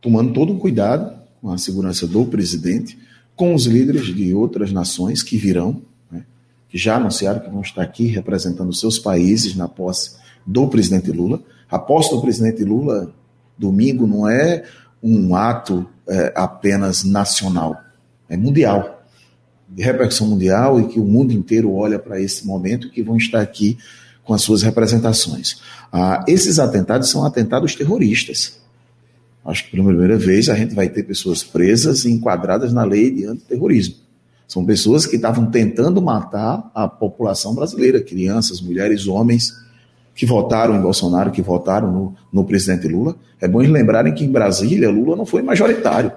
tomando 0.00 0.32
todo 0.32 0.54
o 0.54 0.58
cuidado 0.58 1.20
com 1.40 1.50
a 1.50 1.58
segurança 1.58 2.06
do 2.06 2.24
presidente, 2.24 2.98
com 3.34 3.54
os 3.54 3.66
líderes 3.66 4.06
de 4.14 4.34
outras 4.34 4.72
nações 4.72 5.22
que 5.22 5.36
virão, 5.36 5.82
né, 6.10 6.24
que 6.68 6.78
já 6.78 6.96
anunciaram 6.96 7.40
que 7.40 7.50
vão 7.50 7.62
estar 7.62 7.82
aqui 7.82 8.06
representando 8.06 8.72
seus 8.72 8.98
países 8.98 9.54
na 9.54 9.68
posse 9.68 10.16
do 10.46 10.68
presidente 10.68 11.10
Lula. 11.10 11.42
A 11.70 11.78
posse 11.78 12.10
do 12.10 12.20
presidente 12.20 12.62
Lula, 12.64 13.12
domingo, 13.58 14.06
não 14.06 14.28
é 14.28 14.64
um 15.02 15.34
ato 15.34 15.86
é, 16.08 16.32
apenas 16.36 17.02
nacional, 17.02 17.76
é 18.28 18.36
mundial 18.36 19.01
de 19.74 19.82
repercussão 19.82 20.26
mundial 20.26 20.80
e 20.80 20.88
que 20.88 21.00
o 21.00 21.04
mundo 21.04 21.32
inteiro 21.32 21.72
olha 21.72 21.98
para 21.98 22.20
esse 22.20 22.46
momento 22.46 22.90
que 22.90 23.02
vão 23.02 23.16
estar 23.16 23.40
aqui 23.40 23.78
com 24.24 24.34
as 24.34 24.42
suas 24.42 24.62
representações. 24.62 25.60
Ah, 25.90 26.24
esses 26.28 26.58
atentados 26.58 27.08
são 27.08 27.24
atentados 27.24 27.74
terroristas. 27.74 28.60
Acho 29.44 29.64
que 29.64 29.72
pela 29.72 29.84
primeira 29.84 30.16
vez 30.16 30.48
a 30.48 30.54
gente 30.54 30.74
vai 30.74 30.88
ter 30.88 31.02
pessoas 31.02 31.42
presas 31.42 32.04
e 32.04 32.10
enquadradas 32.10 32.72
na 32.72 32.84
lei 32.84 33.10
de 33.10 33.26
antiterrorismo. 33.26 33.96
São 34.46 34.64
pessoas 34.64 35.06
que 35.06 35.16
estavam 35.16 35.46
tentando 35.46 36.00
matar 36.00 36.70
a 36.74 36.86
população 36.86 37.54
brasileira, 37.54 38.00
crianças, 38.00 38.60
mulheres, 38.60 39.06
homens, 39.06 39.52
que 40.14 40.26
votaram 40.26 40.76
em 40.76 40.80
Bolsonaro, 40.80 41.30
que 41.30 41.40
votaram 41.40 41.90
no, 41.90 42.14
no 42.30 42.44
presidente 42.44 42.86
Lula. 42.86 43.16
É 43.40 43.48
bom 43.48 43.60
lembrarem 43.60 44.14
que 44.14 44.24
em 44.24 44.30
Brasília 44.30 44.90
Lula 44.90 45.16
não 45.16 45.24
foi 45.24 45.42
majoritário. 45.42 46.12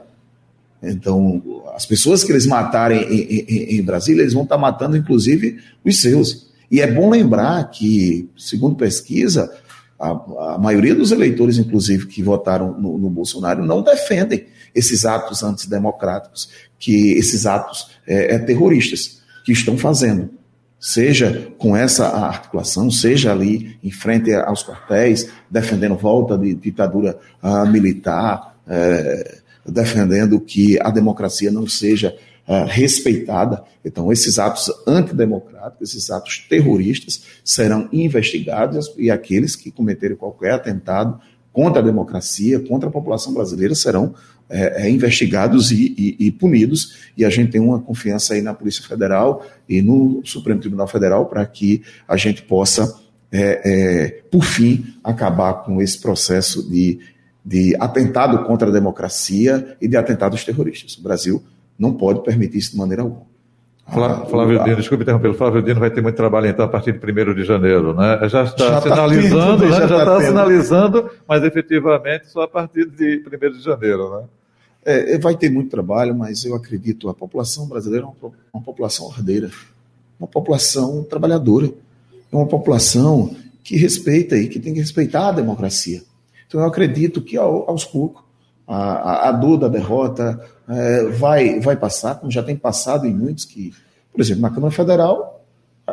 Então, 0.91 1.41
as 1.75 1.85
pessoas 1.85 2.23
que 2.23 2.31
eles 2.31 2.45
matarem 2.45 3.01
em, 3.03 3.45
em, 3.47 3.79
em, 3.79 3.83
Brasília, 3.83 4.21
eles 4.21 4.33
vão 4.33 4.43
estar 4.43 4.57
matando, 4.57 4.97
inclusive, 4.97 5.57
os 5.83 5.99
seus. 6.01 6.47
E 6.69 6.81
é 6.81 6.91
bom 6.91 7.09
lembrar 7.09 7.63
que, 7.69 8.29
segundo 8.37 8.75
pesquisa, 8.75 9.51
a, 9.99 10.09
a 10.55 10.57
maioria 10.57 10.95
dos 10.95 11.11
eleitores, 11.11 11.57
inclusive, 11.57 12.07
que 12.07 12.21
votaram 12.21 12.79
no, 12.79 12.97
no, 12.97 13.09
Bolsonaro, 13.09 13.65
não 13.65 13.81
defendem 13.81 14.45
esses 14.73 15.05
atos 15.05 15.43
antidemocráticos, 15.43 16.49
que 16.77 17.13
esses 17.13 17.45
atos 17.45 17.87
é, 18.07 18.35
é, 18.35 18.39
terroristas 18.39 19.21
que 19.43 19.51
estão 19.51 19.77
fazendo. 19.77 20.29
Seja 20.79 21.51
com 21.57 21.75
essa 21.75 22.07
articulação, 22.07 22.91
seja 22.91 23.31
ali 23.31 23.77
em 23.81 23.89
frente 23.89 24.33
aos 24.33 24.63
quartéis, 24.63 25.29
defendendo 25.49 25.95
volta 25.95 26.37
de 26.37 26.53
ditadura 26.53 27.17
uh, 27.41 27.65
militar, 27.65 28.55
é, 28.67 29.39
defendendo 29.65 30.39
que 30.39 30.79
a 30.81 30.89
democracia 30.89 31.51
não 31.51 31.67
seja 31.67 32.15
é, 32.47 32.63
respeitada. 32.63 33.63
Então, 33.83 34.11
esses 34.11 34.37
atos 34.37 34.71
antidemocráticos, 34.85 35.89
esses 35.89 36.11
atos 36.11 36.45
terroristas, 36.47 37.23
serão 37.43 37.89
investigados 37.91 38.93
e 38.97 39.09
aqueles 39.09 39.55
que 39.55 39.71
cometerem 39.71 40.15
qualquer 40.15 40.51
atentado 40.51 41.19
contra 41.51 41.81
a 41.81 41.85
democracia, 41.85 42.59
contra 42.59 42.89
a 42.89 42.91
população 42.91 43.33
brasileira, 43.33 43.73
serão 43.73 44.13
é, 44.49 44.89
investigados 44.89 45.71
e, 45.71 45.95
e, 45.97 46.27
e, 46.27 46.31
punidos. 46.31 47.09
E 47.17 47.25
a 47.25 47.29
gente 47.29 47.51
tem 47.51 47.61
uma 47.61 47.79
confiança 47.79 48.33
aí 48.33 48.41
na 48.41 48.53
Polícia 48.53 48.83
Federal 48.83 49.45
e 49.67 49.81
no 49.81 50.21
Supremo 50.23 50.59
Tribunal 50.59 50.87
Federal 50.87 51.25
para 51.25 51.45
que 51.45 51.81
a 52.07 52.17
gente 52.17 52.41
possa, 52.43 52.95
é, 53.31 53.61
é, 53.63 54.07
por 54.29 54.43
fim, 54.43 54.85
acabar 55.03 55.63
com 55.63 55.81
esse 55.81 55.99
processo 55.99 56.69
de, 56.69 56.99
de 57.45 57.75
atentado 57.79 58.43
contra 58.45 58.69
a 58.69 58.71
democracia 58.71 59.77
e 59.79 59.87
de 59.87 59.95
atentados 59.95 60.43
terroristas. 60.43 60.97
O 60.97 61.03
Brasil 61.03 61.43
não 61.77 61.93
pode 61.93 62.23
permitir 62.23 62.57
isso 62.57 62.71
de 62.71 62.77
maneira 62.77 63.03
alguma. 63.03 63.35
Flávio, 63.87 64.25
Flávio 64.25 64.63
Dino, 64.63 64.75
desculpe 64.77 65.03
interromper, 65.03 65.31
Flávio 65.35 65.61
Dino 65.61 65.79
vai 65.79 65.91
ter 65.91 66.01
muito 66.01 66.15
trabalho 66.15 66.47
então 66.47 66.65
a 66.65 66.67
partir 66.67 66.91
de 66.91 66.97
1 66.97 67.35
de 67.35 67.43
janeiro, 67.43 67.93
né? 67.93 68.27
Já 68.27 68.43
está 68.43 68.65
já 68.65 68.81
tá 68.81 68.81
sinalizando, 68.81 69.45
tá 69.45 69.57
tendo, 69.57 69.69
né? 69.69 69.77
já 69.77 69.83
está 69.85 70.05
tá 70.05 70.21
sinalizando, 70.21 71.11
mas 71.27 71.43
efetivamente 71.43 72.27
só 72.27 72.41
a 72.41 72.47
partir 72.47 72.89
de 72.89 73.21
1 73.23 73.51
de 73.51 73.61
janeiro, 73.61 74.09
né? 74.09 74.23
É, 74.83 75.13
é, 75.13 75.19
vai 75.19 75.35
ter 75.35 75.51
muito 75.51 75.69
trabalho, 75.69 76.15
mas 76.15 76.45
eu 76.45 76.55
acredito 76.55 77.09
a 77.09 77.13
população 77.13 77.67
brasileira 77.67 78.05
é 78.05 78.09
uma, 78.09 78.33
uma 78.51 78.63
população 78.63 79.05
ordeira, 79.05 79.51
uma 80.19 80.27
população 80.27 81.03
trabalhadora, 81.03 81.67
é 81.67 82.35
uma 82.35 82.47
população 82.47 83.35
que 83.63 83.77
respeita 83.77 84.35
e 84.35 84.47
que 84.47 84.59
tem 84.59 84.73
que 84.73 84.79
respeitar 84.79 85.29
a 85.29 85.31
democracia. 85.31 86.01
Então 86.55 86.63
eu 86.63 86.69
acredito 86.69 87.21
que 87.21 87.35
ao, 87.35 87.69
aos 87.69 87.83
poucos 87.83 88.23
a, 88.65 89.27
a, 89.27 89.31
dor 89.33 89.57
da 89.57 89.67
derrota 89.67 90.39
é, 90.69 91.03
vai, 91.09 91.59
vai 91.59 91.75
passar, 91.75 92.15
como 92.15 92.31
já 92.31 92.41
tem 92.41 92.55
passado 92.55 93.05
em 93.05 93.13
muitos 93.13 93.43
que, 93.43 93.73
por 94.09 94.21
exemplo, 94.21 94.41
na 94.41 94.49
Câmara 94.49 94.71
Federal 94.71 95.45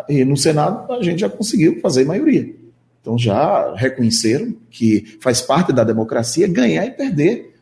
e 0.08 0.24
no 0.24 0.36
Senado 0.36 0.92
a 0.92 1.02
gente 1.02 1.18
já 1.18 1.28
conseguiu 1.28 1.80
fazer 1.80 2.04
maioria. 2.04 2.54
Então 3.00 3.18
já 3.18 3.74
reconheceram 3.74 4.54
que 4.70 5.18
faz 5.20 5.40
parte 5.40 5.72
da 5.72 5.82
democracia 5.82 6.46
ganhar 6.46 6.86
e 6.86 6.92
perder. 6.92 7.56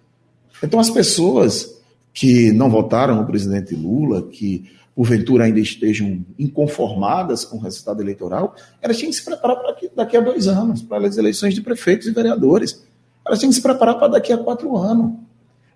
Então 0.62 0.78
as 0.78 0.90
pessoas 0.90 1.80
que 2.12 2.52
não 2.52 2.68
votaram 2.68 3.16
no 3.16 3.24
presidente 3.24 3.74
Lula, 3.74 4.28
que 4.28 4.70
porventura 4.94 5.44
ainda 5.44 5.58
estejam 5.58 6.22
inconformadas 6.38 7.42
com 7.42 7.56
o 7.56 7.60
resultado 7.60 8.02
eleitoral, 8.02 8.54
elas 8.82 8.98
tinham 8.98 9.10
que 9.10 9.16
se 9.16 9.24
preparar 9.24 9.56
para 9.56 9.74
daqui 9.96 10.14
a 10.14 10.20
dois 10.20 10.46
anos, 10.46 10.82
para 10.82 11.08
as 11.08 11.16
eleições 11.16 11.54
de 11.54 11.62
prefeitos 11.62 12.06
e 12.06 12.10
vereadores. 12.10 12.84
Elas 13.30 13.38
têm 13.38 13.48
que 13.48 13.54
se 13.54 13.62
preparar 13.62 13.96
para 13.96 14.08
daqui 14.08 14.32
a 14.32 14.38
quatro 14.38 14.76
anos. 14.76 15.12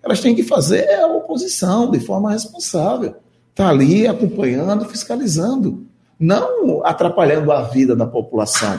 Elas 0.03 0.19
têm 0.19 0.35
que 0.35 0.43
fazer 0.43 0.89
a 0.95 1.07
oposição 1.07 1.89
de 1.89 2.01
forma 2.01 2.31
responsável. 2.31 3.15
Está 3.49 3.69
ali 3.69 4.05
acompanhando, 4.05 4.83
fiscalizando. 4.83 5.87
Não 6.19 6.85
atrapalhando 6.85 7.53
a 7.53 7.61
vida 7.61 7.95
da 7.95 8.05
população 8.05 8.77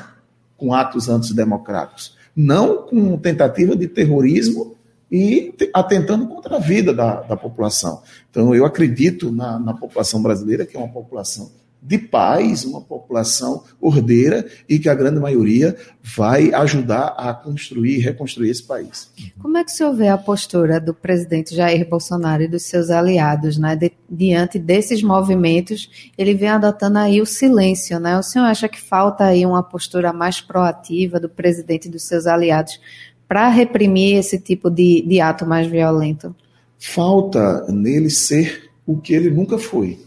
com 0.58 0.74
atos 0.74 1.08
antidemocráticos. 1.08 2.18
Não 2.36 2.82
com 2.82 3.16
tentativa 3.16 3.74
de 3.74 3.88
terrorismo 3.88 4.76
e 5.10 5.54
atentando 5.72 6.26
contra 6.26 6.56
a 6.56 6.60
vida 6.60 6.92
da, 6.92 7.22
da 7.22 7.34
população. 7.34 8.02
Então, 8.30 8.54
eu 8.54 8.66
acredito 8.66 9.32
na, 9.32 9.58
na 9.58 9.72
população 9.72 10.20
brasileira, 10.22 10.66
que 10.66 10.76
é 10.76 10.78
uma 10.78 10.92
população 10.92 11.50
de 11.86 11.98
paz, 11.98 12.64
uma 12.64 12.80
população 12.80 13.62
ordeira 13.80 14.44
e 14.68 14.76
que 14.76 14.88
a 14.88 14.94
grande 14.94 15.20
maioria 15.20 15.76
vai 16.02 16.52
ajudar 16.52 17.14
a 17.16 17.32
construir 17.32 17.98
e 17.98 18.00
reconstruir 18.00 18.50
esse 18.50 18.64
país. 18.64 19.08
Como 19.40 19.56
é 19.56 19.62
que 19.62 19.70
o 19.70 19.74
senhor 19.74 19.94
vê 19.94 20.08
a 20.08 20.18
postura 20.18 20.80
do 20.80 20.92
presidente 20.92 21.54
Jair 21.54 21.88
Bolsonaro 21.88 22.42
e 22.42 22.48
dos 22.48 22.64
seus 22.64 22.90
aliados, 22.90 23.56
né, 23.56 23.76
de, 23.76 23.92
diante 24.10 24.58
desses 24.58 25.00
movimentos? 25.00 26.10
Ele 26.18 26.34
vem 26.34 26.48
adotando 26.48 26.98
aí 26.98 27.20
o 27.20 27.26
silêncio, 27.26 28.00
né? 28.00 28.18
O 28.18 28.22
senhor 28.22 28.46
acha 28.46 28.68
que 28.68 28.80
falta 28.80 29.24
aí 29.24 29.46
uma 29.46 29.62
postura 29.62 30.12
mais 30.12 30.40
proativa 30.40 31.20
do 31.20 31.28
presidente 31.28 31.86
e 31.86 31.90
dos 31.90 32.02
seus 32.02 32.26
aliados 32.26 32.80
para 33.28 33.48
reprimir 33.48 34.16
esse 34.16 34.40
tipo 34.40 34.68
de, 34.68 35.02
de 35.06 35.20
ato 35.20 35.46
mais 35.46 35.68
violento? 35.68 36.34
Falta 36.80 37.64
nele 37.68 38.10
ser 38.10 38.70
o 38.84 38.96
que 38.96 39.14
ele 39.14 39.30
nunca 39.30 39.56
foi, 39.56 40.00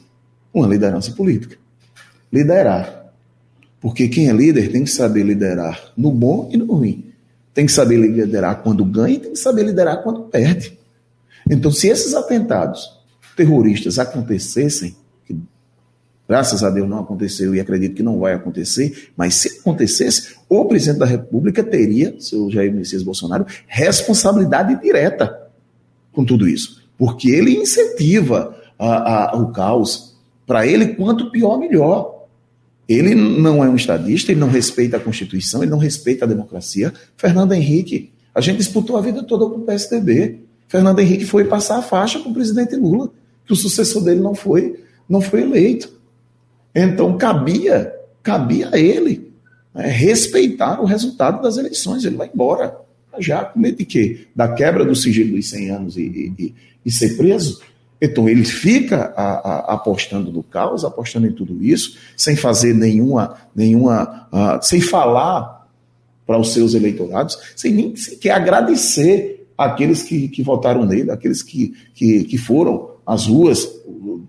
uma 0.53 0.67
liderança 0.67 1.11
política 1.11 1.58
liderar. 2.31 3.13
Porque 3.81 4.07
quem 4.07 4.29
é 4.29 4.33
líder 4.33 4.71
tem 4.71 4.83
que 4.83 4.89
saber 4.89 5.23
liderar 5.23 5.91
no 5.95 6.11
bom 6.11 6.49
e 6.51 6.57
no 6.57 6.65
ruim. 6.65 7.13
Tem 7.53 7.65
que 7.65 7.71
saber 7.71 7.97
liderar 7.97 8.61
quando 8.61 8.83
ganha 8.85 9.15
e 9.15 9.19
tem 9.19 9.31
que 9.31 9.39
saber 9.39 9.63
liderar 9.63 10.03
quando 10.03 10.23
perde. 10.23 10.77
Então, 11.49 11.71
se 11.71 11.87
esses 11.87 12.13
atentados 12.13 12.99
terroristas 13.35 13.97
acontecessem, 13.97 14.95
que 15.25 15.35
graças 16.27 16.63
a 16.63 16.69
Deus 16.69 16.87
não 16.87 16.99
aconteceu 16.99 17.55
e 17.55 17.59
acredito 17.59 17.95
que 17.95 18.03
não 18.03 18.19
vai 18.19 18.33
acontecer, 18.33 19.09
mas 19.15 19.35
se 19.35 19.59
acontecesse, 19.59 20.35
o 20.47 20.65
presidente 20.65 20.99
da 20.99 21.05
República 21.05 21.63
teria, 21.63 22.15
seu 22.19 22.51
Jair 22.51 22.73
Messias 22.73 23.01
Bolsonaro, 23.01 23.45
responsabilidade 23.65 24.79
direta 24.81 25.49
com 26.11 26.25
tudo 26.25 26.47
isso. 26.47 26.83
Porque 26.97 27.29
ele 27.29 27.57
incentiva 27.57 28.55
a, 28.77 29.31
a, 29.31 29.37
o 29.37 29.51
caos. 29.51 30.17
Para 30.45 30.67
ele, 30.67 30.95
quanto 30.95 31.31
pior, 31.31 31.57
melhor. 31.57 32.18
Ele 32.89 33.13
não 33.13 33.63
é 33.63 33.69
um 33.69 33.75
estadista, 33.75 34.31
ele 34.31 34.39
não 34.39 34.49
respeita 34.49 34.97
a 34.97 34.99
Constituição, 34.99 35.61
ele 35.61 35.69
não 35.69 35.77
respeita 35.77 36.25
a 36.25 36.27
democracia. 36.27 36.91
Fernando 37.15 37.53
Henrique, 37.53 38.11
a 38.33 38.41
gente 38.41 38.57
disputou 38.57 38.97
a 38.97 39.01
vida 39.01 39.21
toda 39.21 39.45
com 39.45 39.61
o 39.61 39.65
PSDB. 39.65 40.39
Fernando 40.67 40.97
Henrique 40.97 41.23
foi 41.23 41.45
passar 41.45 41.77
a 41.77 41.81
faixa 41.83 42.17
com 42.19 42.31
o 42.31 42.33
presidente 42.33 42.75
Lula, 42.75 43.11
que 43.45 43.53
o 43.53 43.55
sucessor 43.55 44.03
dele 44.03 44.21
não 44.21 44.33
foi, 44.33 44.83
não 45.07 45.21
foi 45.21 45.43
eleito. 45.43 45.93
Então 46.73 47.15
cabia, 47.15 47.93
cabia 48.23 48.69
a 48.73 48.79
ele 48.79 49.31
né, 49.73 49.85
respeitar 49.87 50.81
o 50.81 50.85
resultado 50.85 51.43
das 51.43 51.57
eleições. 51.57 52.03
Ele 52.03 52.17
vai 52.17 52.29
embora. 52.33 52.75
Já 53.19 53.43
com 53.43 53.59
medo 53.59 53.77
de 53.77 53.85
quê? 53.85 54.27
Da 54.35 54.53
quebra 54.53 54.83
do 54.83 54.95
sigilo 54.95 55.35
dos 55.35 55.49
100 55.49 55.69
anos 55.69 55.97
e, 55.97 56.33
e, 56.39 56.55
e 56.85 56.91
ser 56.91 57.17
preso? 57.17 57.61
Então 58.01 58.29
ele 58.29 58.45
fica 58.45 59.13
a, 59.15 59.23
a, 59.23 59.73
apostando 59.73 60.31
no 60.31 60.41
caos, 60.41 60.85
apostando 60.85 61.27
em 61.27 61.31
tudo 61.31 61.63
isso, 61.63 61.97
sem 62.15 62.35
fazer 62.35 62.73
nenhuma, 62.73 63.35
nenhuma, 63.55 64.27
uh, 64.31 64.65
sem 64.65 64.79
falar 64.79 65.67
para 66.25 66.37
os 66.37 66.53
seus 66.53 66.73
eleitorados, 66.73 67.37
sem 67.55 67.73
nem 67.73 67.95
sequer 67.95 68.31
agradecer 68.31 69.47
aqueles 69.57 70.03
que, 70.03 70.29
que 70.29 70.41
votaram 70.41 70.85
nele, 70.85 71.11
aqueles 71.11 71.43
que, 71.43 71.73
que, 71.93 72.23
que 72.23 72.37
foram 72.37 72.91
às 73.05 73.25
ruas 73.27 73.67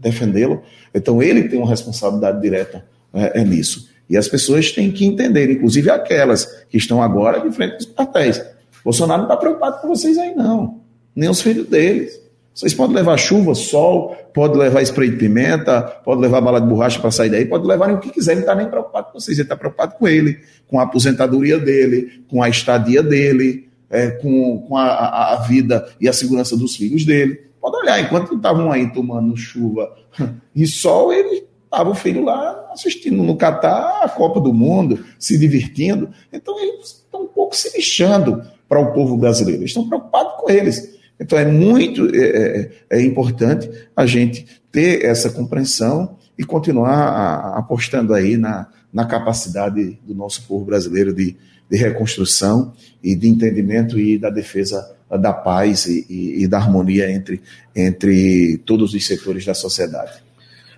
defendê-lo. 0.00 0.62
Então 0.94 1.22
ele 1.22 1.48
tem 1.48 1.59
uma 1.59 1.68
responsabilidade 1.68 2.40
direta 2.40 2.85
é, 3.12 3.40
é 3.40 3.44
nisso. 3.44 3.88
E 4.09 4.16
as 4.16 4.26
pessoas 4.26 4.72
têm 4.72 4.90
que 4.90 5.04
entender, 5.04 5.50
inclusive 5.50 5.88
aquelas 5.90 6.44
que 6.68 6.76
estão 6.76 7.00
agora 7.00 7.38
de 7.40 7.54
frente 7.54 7.76
dos 7.76 7.87
quartéis. 7.87 8.42
Bolsonaro 8.83 9.22
não 9.22 9.28
está 9.28 9.37
preocupado 9.37 9.80
com 9.80 9.88
vocês 9.88 10.18
aí, 10.18 10.35
não. 10.35 10.80
Nem 11.14 11.28
os 11.28 11.40
filhos 11.40 11.68
deles. 11.68 12.20
Vocês 12.55 12.75
podem 12.75 12.97
levar 12.97 13.17
chuva, 13.17 13.55
sol, 13.55 14.17
pode 14.35 14.59
levar 14.59 14.83
spray 14.83 15.11
de 15.11 15.17
pimenta, 15.17 15.81
pode 16.05 16.21
levar 16.21 16.41
bala 16.41 16.61
de 16.61 16.67
borracha 16.67 17.01
para 17.01 17.11
sair 17.11 17.31
daí, 17.31 17.47
pode 17.47 17.67
levar 17.67 17.91
o 17.93 18.01
que 18.01 18.11
quiser, 18.11 18.33
ele 18.33 18.41
não 18.41 18.49
está 18.49 18.55
nem 18.55 18.69
preocupado 18.69 19.07
com 19.07 19.21
vocês, 19.21 19.39
ele 19.39 19.45
está 19.47 19.57
preocupado 19.57 19.95
com 19.95 20.07
ele, 20.07 20.39
com 20.69 20.79
a 20.79 20.83
aposentadoria 20.83 21.59
dele, 21.59 22.23
com 22.29 22.43
a 22.43 22.49
estadia 22.49 23.03
dele, 23.03 23.69
é, 23.89 24.11
com, 24.11 24.59
com 24.69 24.77
a, 24.77 25.35
a, 25.35 25.37
vida 25.43 25.89
e 26.01 26.09
a 26.09 26.13
segurança 26.13 26.57
dos 26.57 26.77
filhos 26.77 27.05
dele. 27.05 27.41
Pode 27.61 27.77
olhar, 27.77 28.01
enquanto 28.01 28.35
estavam 28.35 28.71
aí 28.71 28.93
tomando 28.93 29.37
chuva 29.37 29.91
e 30.55 30.67
sol, 30.67 31.13
ele 31.13 31.45
estava 31.65 31.91
o 31.91 31.95
filho 31.95 32.25
lá 32.25 32.69
assistindo 32.73 33.23
no 33.23 33.37
Catar 33.37 34.03
a 34.03 34.09
Copa 34.09 34.41
do 34.41 34.53
Mundo, 34.53 35.05
se 35.19 35.39
divertindo. 35.39 36.11
Então 36.33 36.59
eles 36.59 37.03
estão 37.05 37.23
um 37.23 37.29
pouco 37.29 37.55
se 37.57 37.77
lixando 37.77 38.43
para 38.69 38.81
o 38.81 38.93
povo 38.93 39.17
brasileiro, 39.17 39.61
eles 39.61 39.71
estão 39.71 39.89
preocupados 39.89 40.33
com 40.41 40.51
eles. 40.51 41.00
Então 41.20 41.38
é 41.38 41.44
muito 41.44 42.09
é, 42.14 42.70
é, 42.90 42.98
é 42.98 43.02
importante 43.02 43.70
a 43.94 44.06
gente 44.06 44.46
ter 44.72 45.04
essa 45.04 45.30
compreensão 45.30 46.16
e 46.38 46.44
continuar 46.44 46.94
a, 46.94 47.59
apostando 47.59 48.14
aí 48.14 48.37
na, 48.37 48.66
na 48.92 49.04
capacidade 49.04 49.98
do 50.06 50.14
nosso 50.14 50.46
povo 50.46 50.64
brasileiro 50.64 51.12
de, 51.12 51.37
de 51.70 51.76
reconstrução 51.76 52.72
e 53.02 53.14
de 53.14 53.28
entendimento 53.28 53.98
e 53.98 54.16
da 54.16 54.30
defesa 54.30 54.96
da 55.18 55.33
paz 55.33 55.87
e, 55.87 56.06
e, 56.09 56.44
e 56.44 56.46
da 56.46 56.59
harmonia 56.59 57.11
entre, 57.11 57.42
entre 57.74 58.59
todos 58.59 58.94
os 58.94 59.06
setores 59.06 59.44
da 59.44 59.54
sociedade. 59.54 60.22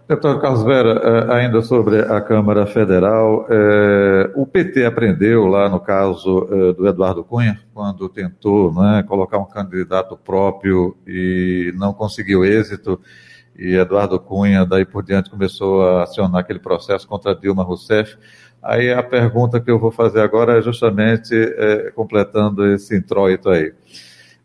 Deputado 0.09 0.41
Carlos 0.41 0.65
Vera, 0.65 1.01
eh, 1.03 1.33
ainda 1.33 1.63
sobre 1.63 2.01
a 2.01 2.21
Câmara 2.21 2.67
Federal, 2.67 3.47
eh, 3.49 4.31
o 4.35 4.45
PT 4.45 4.85
aprendeu 4.85 5.47
lá 5.47 5.69
no 5.69 5.79
caso 5.79 6.49
eh, 6.51 6.73
do 6.73 6.89
Eduardo 6.89 7.23
Cunha, 7.23 7.61
quando 7.73 8.09
tentou 8.09 8.75
né, 8.75 9.05
colocar 9.07 9.39
um 9.39 9.45
candidato 9.45 10.17
próprio 10.17 10.97
e 11.07 11.73
não 11.77 11.95
conseguiu 11.95 12.45
êxito, 12.45 13.01
e 13.57 13.77
Eduardo 13.77 14.19
Cunha, 14.19 14.67
daí 14.67 14.85
por 14.85 15.05
diante, 15.05 15.31
começou 15.31 15.87
a 15.87 16.03
acionar 16.03 16.41
aquele 16.41 16.59
processo 16.59 17.07
contra 17.07 17.35
Dilma 17.35 17.63
Rousseff. 17.63 18.17
Aí 18.61 18.93
a 18.93 19.03
pergunta 19.03 19.61
que 19.61 19.71
eu 19.71 19.79
vou 19.79 19.93
fazer 19.93 20.21
agora 20.21 20.59
é 20.59 20.63
justamente 20.63 21.35
completando 21.95 22.67
esse 22.73 22.97
introito 22.97 23.51
aí. 23.51 23.73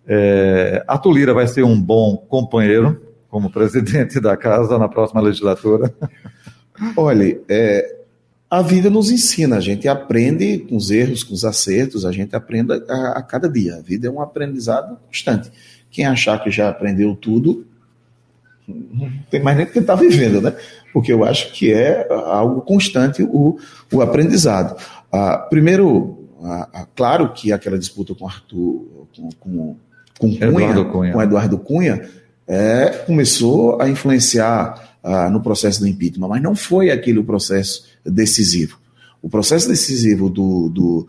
É, 0.06 0.84
a 0.88 0.98
Tulira 0.98 1.34
vai 1.34 1.48
ser 1.48 1.64
um 1.64 1.80
bom 1.80 2.18
companheiro 2.18 3.07
como 3.30 3.50
presidente 3.50 4.20
da 4.20 4.36
casa 4.38 4.78
na 4.78 4.88
próxima 4.88 5.22
legislatura? 5.22 5.94
Olha, 6.96 7.40
é, 7.50 7.98
a 8.50 8.62
vida 8.62 8.90
nos 8.90 9.12
ensina, 9.12 9.58
a 9.58 9.60
gente 9.60 9.88
aprende 9.88 10.60
com 10.60 10.78
os 10.78 10.90
erros, 10.90 11.24
com 11.24 11.34
os 11.34 11.44
acertos, 11.44 12.06
a 12.06 12.12
gente 12.12 12.36
aprende 12.36 12.74
a, 12.88 13.18
a 13.18 13.22
cada 13.22 13.50
dia. 13.50 13.76
A 13.76 13.82
vida 13.82 14.08
é 14.08 14.12
um 14.12 14.22
aprendizado 14.22 14.98
constante. 15.06 15.52
Quem 15.92 16.06
achar 16.06 16.42
que 16.42 16.50
já 16.50 16.70
aprendeu 16.70 17.16
tudo, 17.16 17.66
não 18.68 19.12
tem 19.30 19.42
mais 19.42 19.58
nem 19.58 19.66
que 19.66 19.80
estar 19.80 19.96
vivendo, 19.96 20.42
né? 20.42 20.56
Porque 20.94 21.12
eu 21.12 21.24
acho 21.24 21.54
que 21.54 21.72
é 21.72 22.08
algo 22.10 22.62
constante 22.62 23.24
o, 23.24 23.58
o 23.92 24.02
aprendizado. 24.02 24.78
Ah, 25.12 25.38
primeiro, 25.50 26.30
ah, 26.44 26.70
ah, 26.74 26.88
claro 26.96 27.34
que 27.34 27.52
aquela 27.52 27.78
disputa 27.78 28.14
com 28.14 28.28
Arthur, 28.28 29.08
com, 29.16 29.30
com, 29.40 29.76
com 30.20 30.38
Cunha, 30.38 30.46
Eduardo 30.46 30.86
Cunha, 30.86 31.14
com 31.14 31.22
Eduardo 31.22 31.58
Cunha, 31.58 32.10
é, 32.48 32.90
começou 33.06 33.82
a 33.82 33.90
influenciar 33.90 34.98
ah, 35.04 35.30
no 35.30 35.42
processo 35.42 35.80
do 35.80 35.88
impeachment, 35.88 36.28
mas 36.28 36.42
não 36.42 36.56
foi 36.56 36.90
aquele 36.90 37.20
o 37.20 37.24
processo 37.24 37.86
decisivo. 38.06 38.80
O 39.22 39.30
processo 39.30 39.68
decisivo 39.68 40.30
do, 40.30 40.70
do, 40.70 41.08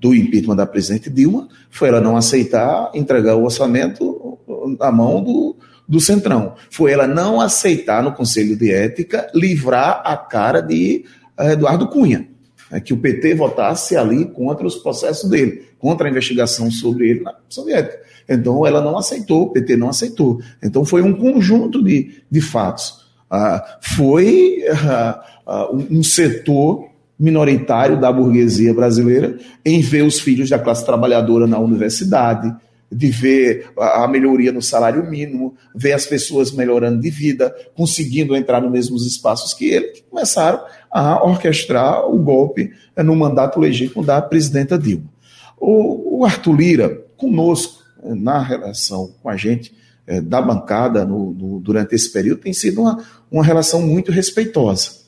do 0.00 0.14
impeachment 0.14 0.56
da 0.56 0.66
presidente 0.66 1.10
Dilma 1.10 1.48
foi 1.70 1.88
ela 1.88 2.00
não 2.00 2.16
aceitar 2.16 2.90
entregar 2.94 3.36
o 3.36 3.44
orçamento 3.44 4.38
na 4.78 4.92
mão 4.92 5.22
do, 5.22 5.56
do 5.88 6.00
Centrão. 6.00 6.54
Foi 6.70 6.92
ela 6.92 7.06
não 7.06 7.40
aceitar 7.40 8.02
no 8.02 8.12
Conselho 8.12 8.56
de 8.56 8.70
Ética 8.72 9.30
livrar 9.34 10.02
a 10.04 10.16
cara 10.16 10.60
de 10.60 11.04
eh, 11.38 11.52
Eduardo 11.52 11.88
Cunha. 11.88 12.28
É 12.70 12.80
que 12.80 12.94
o 12.94 12.96
PT 12.96 13.34
votasse 13.34 13.96
ali 13.96 14.24
contra 14.24 14.66
os 14.66 14.76
processos 14.76 15.28
dele, 15.28 15.66
contra 15.78 16.08
a 16.08 16.10
investigação 16.10 16.70
sobre 16.70 17.10
ele 17.10 17.20
na 17.20 17.32
Comissão 17.32 17.64
de 17.66 17.72
Ética. 17.72 18.02
Então 18.28 18.66
ela 18.66 18.80
não 18.80 18.96
aceitou, 18.96 19.44
o 19.44 19.52
PT 19.52 19.76
não 19.76 19.88
aceitou. 19.88 20.40
Então 20.62 20.84
foi 20.84 21.02
um 21.02 21.12
conjunto 21.12 21.82
de, 21.82 22.22
de 22.30 22.40
fatos. 22.40 23.02
Ah, 23.30 23.78
foi 23.80 24.62
ah, 24.70 25.24
ah, 25.46 25.68
um 25.72 26.02
setor 26.02 26.86
minoritário 27.18 28.00
da 28.00 28.12
burguesia 28.12 28.74
brasileira 28.74 29.38
em 29.64 29.80
ver 29.80 30.02
os 30.02 30.20
filhos 30.20 30.50
da 30.50 30.58
classe 30.58 30.84
trabalhadora 30.84 31.46
na 31.46 31.58
universidade, 31.58 32.54
de 32.90 33.08
ver 33.08 33.70
a 33.78 34.06
melhoria 34.06 34.52
no 34.52 34.60
salário 34.60 35.08
mínimo, 35.08 35.54
ver 35.74 35.92
as 35.92 36.04
pessoas 36.04 36.52
melhorando 36.52 37.00
de 37.00 37.08
vida, 37.08 37.54
conseguindo 37.74 38.36
entrar 38.36 38.60
nos 38.60 38.70
mesmos 38.70 39.06
espaços 39.06 39.54
que 39.54 39.70
ele, 39.70 39.88
que 39.88 40.02
começaram 40.02 40.60
a 40.90 41.24
orquestrar 41.24 42.06
o 42.06 42.18
golpe 42.18 42.70
eh, 42.94 43.02
no 43.02 43.16
mandato 43.16 43.58
legítimo 43.58 44.04
da 44.04 44.20
presidenta 44.20 44.78
Dilma. 44.78 45.10
O, 45.58 46.24
Arthur 46.24 46.56
Lira, 46.56 47.02
conosco, 47.16 47.81
na 48.02 48.40
relação 48.40 49.12
com 49.22 49.28
a 49.28 49.36
gente, 49.36 49.74
é, 50.06 50.20
da 50.20 50.42
bancada 50.42 51.04
no, 51.04 51.32
no, 51.32 51.60
durante 51.60 51.94
esse 51.94 52.12
período, 52.12 52.40
tem 52.40 52.52
sido 52.52 52.80
uma, 52.80 53.02
uma 53.30 53.44
relação 53.44 53.80
muito 53.82 54.10
respeitosa. 54.10 55.02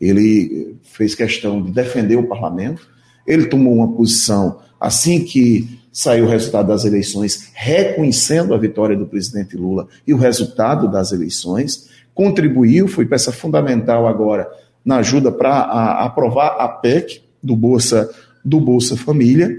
Ele 0.00 0.76
fez 0.82 1.14
questão 1.14 1.62
de 1.62 1.70
defender 1.70 2.16
o 2.16 2.26
parlamento, 2.26 2.88
ele 3.26 3.46
tomou 3.46 3.74
uma 3.74 3.92
posição 3.92 4.58
assim 4.80 5.22
que 5.22 5.78
saiu 5.92 6.24
o 6.24 6.28
resultado 6.28 6.68
das 6.68 6.84
eleições, 6.84 7.50
reconhecendo 7.52 8.54
a 8.54 8.58
vitória 8.58 8.96
do 8.96 9.06
presidente 9.06 9.56
Lula 9.56 9.88
e 10.06 10.14
o 10.14 10.16
resultado 10.16 10.90
das 10.90 11.12
eleições, 11.12 11.90
contribuiu, 12.14 12.88
foi 12.88 13.06
peça 13.06 13.32
fundamental 13.32 14.06
agora 14.06 14.48
na 14.84 14.96
ajuda 14.96 15.30
para 15.30 15.62
aprovar 16.04 16.56
a 16.58 16.68
PEC 16.68 17.22
do 17.42 17.56
Bolsa, 17.56 18.10
do 18.44 18.60
Bolsa 18.60 18.96
Família. 18.96 19.58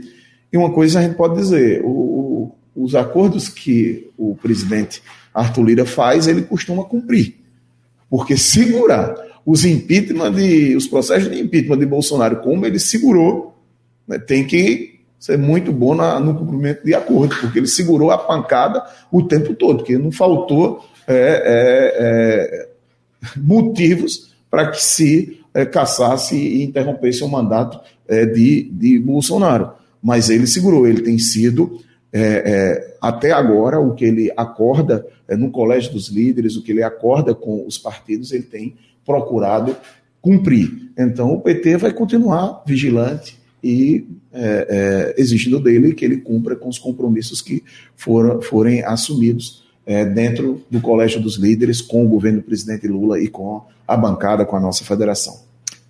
E 0.52 0.58
uma 0.58 0.72
coisa 0.72 1.00
a 1.00 1.02
gente 1.02 1.16
pode 1.16 1.36
dizer: 1.36 1.82
o, 1.84 2.11
os 2.76 2.96
acordos 2.96 3.50
que 3.50 4.10
o 4.18 4.36
presidente 4.36 5.02
Arthur 5.34 5.64
Lira 5.64 5.86
faz, 5.86 6.28
ele 6.28 6.42
costuma 6.42 6.84
cumprir. 6.84 7.36
Porque 8.10 8.36
segurar 8.38 9.16
os 9.46 9.66
impeachment 9.66 10.34
de, 10.34 10.76
os 10.76 10.88
processos 10.88 11.30
de 11.30 11.40
impeachment 11.40 11.80
de 11.80 11.86
Bolsonaro, 11.86 12.38
como 12.38 12.66
ele 12.66 12.80
segurou, 12.80 13.58
né, 14.08 14.20
tem 14.20 14.46
que 14.46 15.00
ser 15.20 15.38
muito 15.38 15.72
bom 15.72 15.94
na, 15.94 16.20
no 16.20 16.36
cumprimento 16.36 16.84
de 16.84 16.94
acordo, 16.94 17.36
porque 17.40 17.60
ele 17.60 17.68
segurou 17.68 18.12
a 18.12 18.18
pancada 18.18 18.84
o 19.12 19.22
tempo 19.24 19.54
todo, 19.54 19.78
porque 19.78 19.98
não 19.98 20.12
faltou 20.12 20.84
é, 21.08 21.14
é, 21.14 21.96
é, 22.00 22.70
motivos 23.38 24.34
para 24.50 24.72
que 24.72 24.84
se 24.84 25.40
é, 25.54 25.66
caçasse 25.66 26.36
e 26.36 26.64
interrompesse 26.64 27.24
o 27.24 27.28
mandato 27.28 27.80
é, 28.08 28.26
de, 28.26 28.64
de 28.64 29.00
Bolsonaro. 29.00 29.72
Mas 30.02 30.30
ele 30.30 30.48
segurou, 30.48 30.88
ele 30.88 31.02
tem 31.02 31.20
sido, 31.20 31.80
é, 32.14 32.96
até 33.02 33.32
agora, 33.32 33.80
o 33.80 33.94
que 33.94 34.06
ele 34.06 34.32
acorda 34.36 35.06
no 35.30 35.50
Colégio 35.50 35.94
dos 35.94 36.10
Líderes, 36.10 36.56
o 36.56 36.64
que 36.64 36.72
ele 36.72 36.84
acorda 36.84 37.34
com 37.34 37.66
os 37.66 37.78
partidos, 37.78 38.32
ele 38.32 38.44
tem 38.44 38.76
procurado 39.06 39.76
cumprir. 40.22 40.92
Então, 40.98 41.34
o 41.34 41.42
PT 41.42 41.78
vai 41.78 41.94
continuar 41.94 42.64
vigilante, 42.66 43.42
e 43.64 44.08
é, 44.34 45.14
é, 45.18 45.22
exigindo 45.22 45.60
dele 45.60 45.94
que 45.94 46.04
ele 46.04 46.18
cumpra 46.18 46.56
com 46.56 46.68
os 46.68 46.80
compromissos 46.80 47.42
que 47.42 47.64
foram, 47.96 48.42
forem 48.42 48.84
assumidos 48.84 49.64
é, 49.86 50.06
dentro 50.06 50.64
do 50.70 50.82
Colégio 50.82 51.22
dos 51.22 51.36
Líderes, 51.36 51.82
com 51.82 52.06
o 52.06 52.10
governo 52.10 52.40
do 52.40 52.46
presidente 52.46 52.88
Lula 52.88 53.20
e 53.20 53.28
com 53.28 53.64
a 53.88 53.96
bancada, 53.96 54.46
com 54.46 54.56
a 54.56 54.60
nossa 54.60 54.84
federação. 54.84 55.42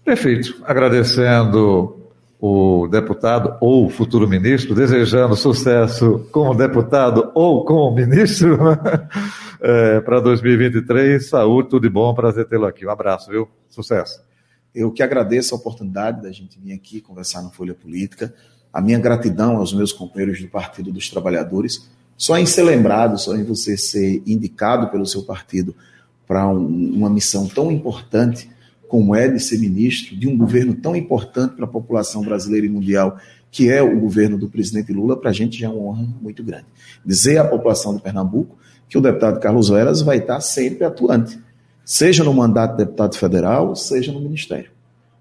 Perfeito. 0.03 0.61
Agradecendo 0.65 2.00
o 2.41 2.87
deputado 2.87 3.55
ou 3.61 3.87
futuro 3.87 4.27
ministro, 4.27 4.73
desejando 4.73 5.35
sucesso 5.35 6.27
como 6.31 6.55
deputado 6.55 7.31
ou 7.35 7.63
como 7.63 7.95
ministro 7.95 8.57
é, 9.61 10.01
para 10.01 10.19
2023. 10.19 11.29
Saúde, 11.29 11.69
tudo 11.69 11.83
de 11.83 11.89
bom, 11.89 12.15
prazer 12.15 12.47
tê-lo 12.47 12.65
aqui. 12.65 12.83
Um 12.83 12.89
abraço, 12.89 13.29
viu? 13.29 13.47
Sucesso. 13.69 14.23
Eu 14.73 14.91
que 14.91 15.03
agradeço 15.03 15.53
a 15.53 15.57
oportunidade 15.57 16.23
da 16.23 16.31
gente 16.31 16.59
vir 16.59 16.73
aqui 16.73 16.99
conversar 16.99 17.43
na 17.43 17.51
Folha 17.51 17.75
Política. 17.75 18.33
A 18.73 18.81
minha 18.81 18.97
gratidão 18.97 19.57
aos 19.57 19.71
meus 19.71 19.93
companheiros 19.93 20.41
do 20.41 20.47
Partido 20.47 20.91
dos 20.91 21.11
Trabalhadores. 21.11 21.91
Só 22.17 22.39
em 22.39 22.47
ser 22.47 22.63
lembrado, 22.63 23.19
só 23.19 23.35
em 23.35 23.43
você 23.43 23.77
ser 23.77 24.23
indicado 24.25 24.87
pelo 24.87 25.05
seu 25.05 25.21
partido 25.21 25.75
para 26.27 26.47
um, 26.47 26.93
uma 26.95 27.09
missão 27.09 27.47
tão 27.47 27.71
importante 27.71 28.49
como 28.91 29.15
é 29.15 29.29
de 29.29 29.39
ser 29.39 29.57
ministro 29.57 30.17
de 30.17 30.27
um 30.27 30.37
governo 30.37 30.75
tão 30.75 30.93
importante 30.97 31.55
para 31.55 31.63
a 31.63 31.67
população 31.67 32.21
brasileira 32.23 32.67
e 32.67 32.69
mundial, 32.69 33.17
que 33.49 33.69
é 33.69 33.81
o 33.81 33.97
governo 33.97 34.37
do 34.37 34.49
presidente 34.49 34.91
Lula, 34.91 35.15
para 35.15 35.29
a 35.29 35.33
gente 35.33 35.57
já 35.57 35.67
é 35.67 35.69
uma 35.69 35.91
honra 35.91 36.05
muito 36.21 36.43
grande. 36.43 36.65
Dizer 37.05 37.37
à 37.37 37.45
população 37.45 37.95
de 37.95 38.01
Pernambuco 38.01 38.57
que 38.89 38.97
o 38.97 39.01
deputado 39.01 39.39
Carlos 39.39 39.69
Veras 39.69 40.01
vai 40.01 40.17
estar 40.17 40.41
sempre 40.41 40.83
atuante 40.83 41.39
seja 41.85 42.21
no 42.21 42.33
mandato 42.33 42.71
de 42.71 42.83
deputado 42.83 43.15
federal, 43.15 43.73
seja 43.77 44.11
no 44.11 44.19
ministério. 44.19 44.69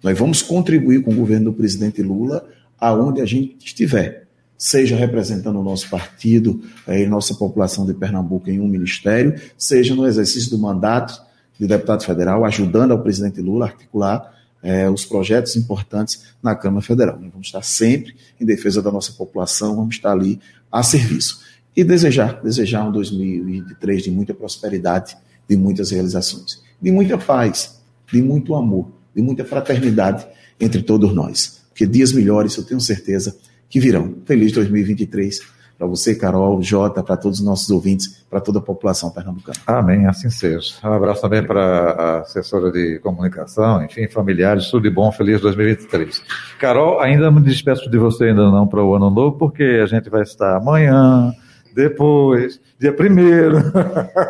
Nós 0.03 0.19
vamos 0.19 0.43
contribuir 0.43 1.01
com 1.01 1.13
o 1.13 1.15
governo 1.15 1.53
do 1.53 1.57
presidente 1.57 2.03
Lula 2.03 2.45
aonde 2.77 3.21
a 3.21 3.25
gente 3.25 3.57
estiver, 3.65 4.27
seja 4.59 4.97
representando 4.97 5.61
o 5.61 5.63
nosso 5.63 5.89
partido 5.89 6.61
e 6.89 7.07
nossa 7.07 7.35
população 7.35 7.87
de 7.87 7.95
Pernambuco 7.95 8.51
em 8.51 8.59
um 8.59 8.67
ministério, 8.67 9.41
seja 9.57 9.95
no 9.95 10.09
exercício 10.09 10.51
do 10.51 10.59
mandato 10.59 11.30
de 11.61 11.66
deputado 11.66 12.03
federal, 12.03 12.42
ajudando 12.46 12.92
ao 12.92 13.03
presidente 13.03 13.38
Lula 13.42 13.66
a 13.66 13.68
articular 13.68 14.35
é, 14.62 14.88
os 14.88 15.05
projetos 15.05 15.57
importantes 15.57 16.25
na 16.42 16.55
Câmara 16.55 16.81
Federal. 16.81 17.18
Vamos 17.20 17.49
estar 17.49 17.62
sempre 17.62 18.16
em 18.40 18.46
defesa 18.46 18.81
da 18.81 18.90
nossa 18.90 19.12
população, 19.12 19.77
vamos 19.77 19.96
estar 19.96 20.12
ali 20.12 20.40
a 20.73 20.83
serviço. 20.83 21.42
E 21.77 21.85
desejar, 21.85 22.40
desejar 22.42 22.88
um 22.88 22.90
2023 22.90 24.05
de 24.05 24.11
muita 24.11 24.33
prosperidade 24.33 25.16
de 25.46 25.57
muitas 25.57 25.90
realizações, 25.90 26.62
de 26.81 26.90
muita 26.90 27.18
paz, 27.18 27.79
de 28.11 28.23
muito 28.23 28.55
amor, 28.55 28.90
de 29.14 29.20
muita 29.20 29.44
fraternidade 29.44 30.27
entre 30.59 30.83
todos 30.83 31.14
nós. 31.14 31.61
Porque 31.68 31.87
dias 31.87 32.12
melhores, 32.12 32.57
eu 32.57 32.64
tenho 32.64 32.81
certeza, 32.81 33.37
que 33.68 33.79
virão. 33.79 34.14
Feliz 34.25 34.51
2023 34.53 35.40
para 35.81 35.88
você, 35.88 36.14
Carol, 36.14 36.61
Jota, 36.61 37.03
para 37.03 37.16
todos 37.16 37.38
os 37.38 37.45
nossos 37.45 37.71
ouvintes, 37.71 38.23
para 38.29 38.38
toda 38.38 38.59
a 38.59 38.62
população 38.62 39.11
pernambucana. 39.11 39.57
Amém, 39.66 40.07
assim 40.07 40.29
seja. 40.29 40.75
Um 40.85 40.93
abraço 40.93 41.23
também 41.23 41.43
para 41.43 41.62
a 41.62 42.19
assessora 42.21 42.71
de 42.71 42.99
comunicação, 42.99 43.83
enfim, 43.83 44.07
familiares, 44.07 44.71
tudo 44.71 44.83
de 44.83 44.90
bom, 44.95 45.11
feliz 45.11 45.40
2023. 45.40 46.23
Carol, 46.59 47.01
ainda 47.01 47.31
me 47.31 47.40
despeço 47.40 47.88
de 47.88 47.97
você, 47.97 48.25
ainda 48.25 48.51
não 48.51 48.66
para 48.66 48.85
o 48.85 48.95
ano 48.95 49.09
novo, 49.09 49.38
porque 49.38 49.81
a 49.83 49.87
gente 49.87 50.11
vai 50.11 50.21
estar 50.21 50.55
amanhã, 50.55 51.33
depois, 51.75 52.61
dia 52.79 52.93
primeiro. 52.93 53.59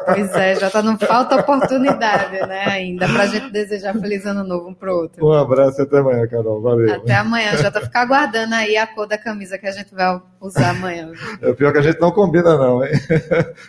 Pois 0.06 0.32
é, 0.34 0.56
já 0.56 0.70
tá, 0.70 0.82
não 0.82 0.98
falta 0.98 1.36
oportunidade, 1.36 2.38
né, 2.46 2.64
ainda, 2.66 3.08
para 3.08 3.22
a 3.24 3.26
gente 3.26 3.50
desejar 3.50 3.94
feliz 3.94 4.26
ano 4.26 4.44
novo 4.44 4.68
um 4.68 4.74
pro 4.74 4.94
outro. 4.94 5.26
Um 5.26 5.32
abraço 5.32 5.80
e 5.80 5.82
até 5.82 5.98
amanhã, 5.98 6.26
Carol. 6.26 6.60
Valeu. 6.60 6.94
Até 6.94 7.14
amanhã, 7.14 7.56
já 7.56 7.70
tá 7.70 7.80
ficar 7.80 8.02
aguardando 8.02 8.54
aí 8.54 8.76
a 8.76 8.86
cor 8.86 9.06
da 9.06 9.18
camisa 9.18 9.58
que 9.58 9.66
a 9.66 9.72
gente 9.72 9.94
vai 9.94 10.20
usar 10.40 10.70
amanhã. 10.70 11.12
É 11.42 11.52
pior 11.52 11.72
que 11.72 11.78
a 11.78 11.82
gente 11.82 12.00
não 12.00 12.10
combina, 12.10 12.56
não, 12.56 12.84
hein? 12.84 12.92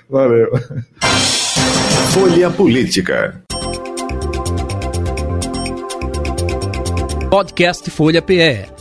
Valeu. 0.09 0.51
Folha 2.11 2.49
Política. 2.49 3.41
Podcast 7.29 7.89
Folha 7.89 8.21
PE 8.21 8.80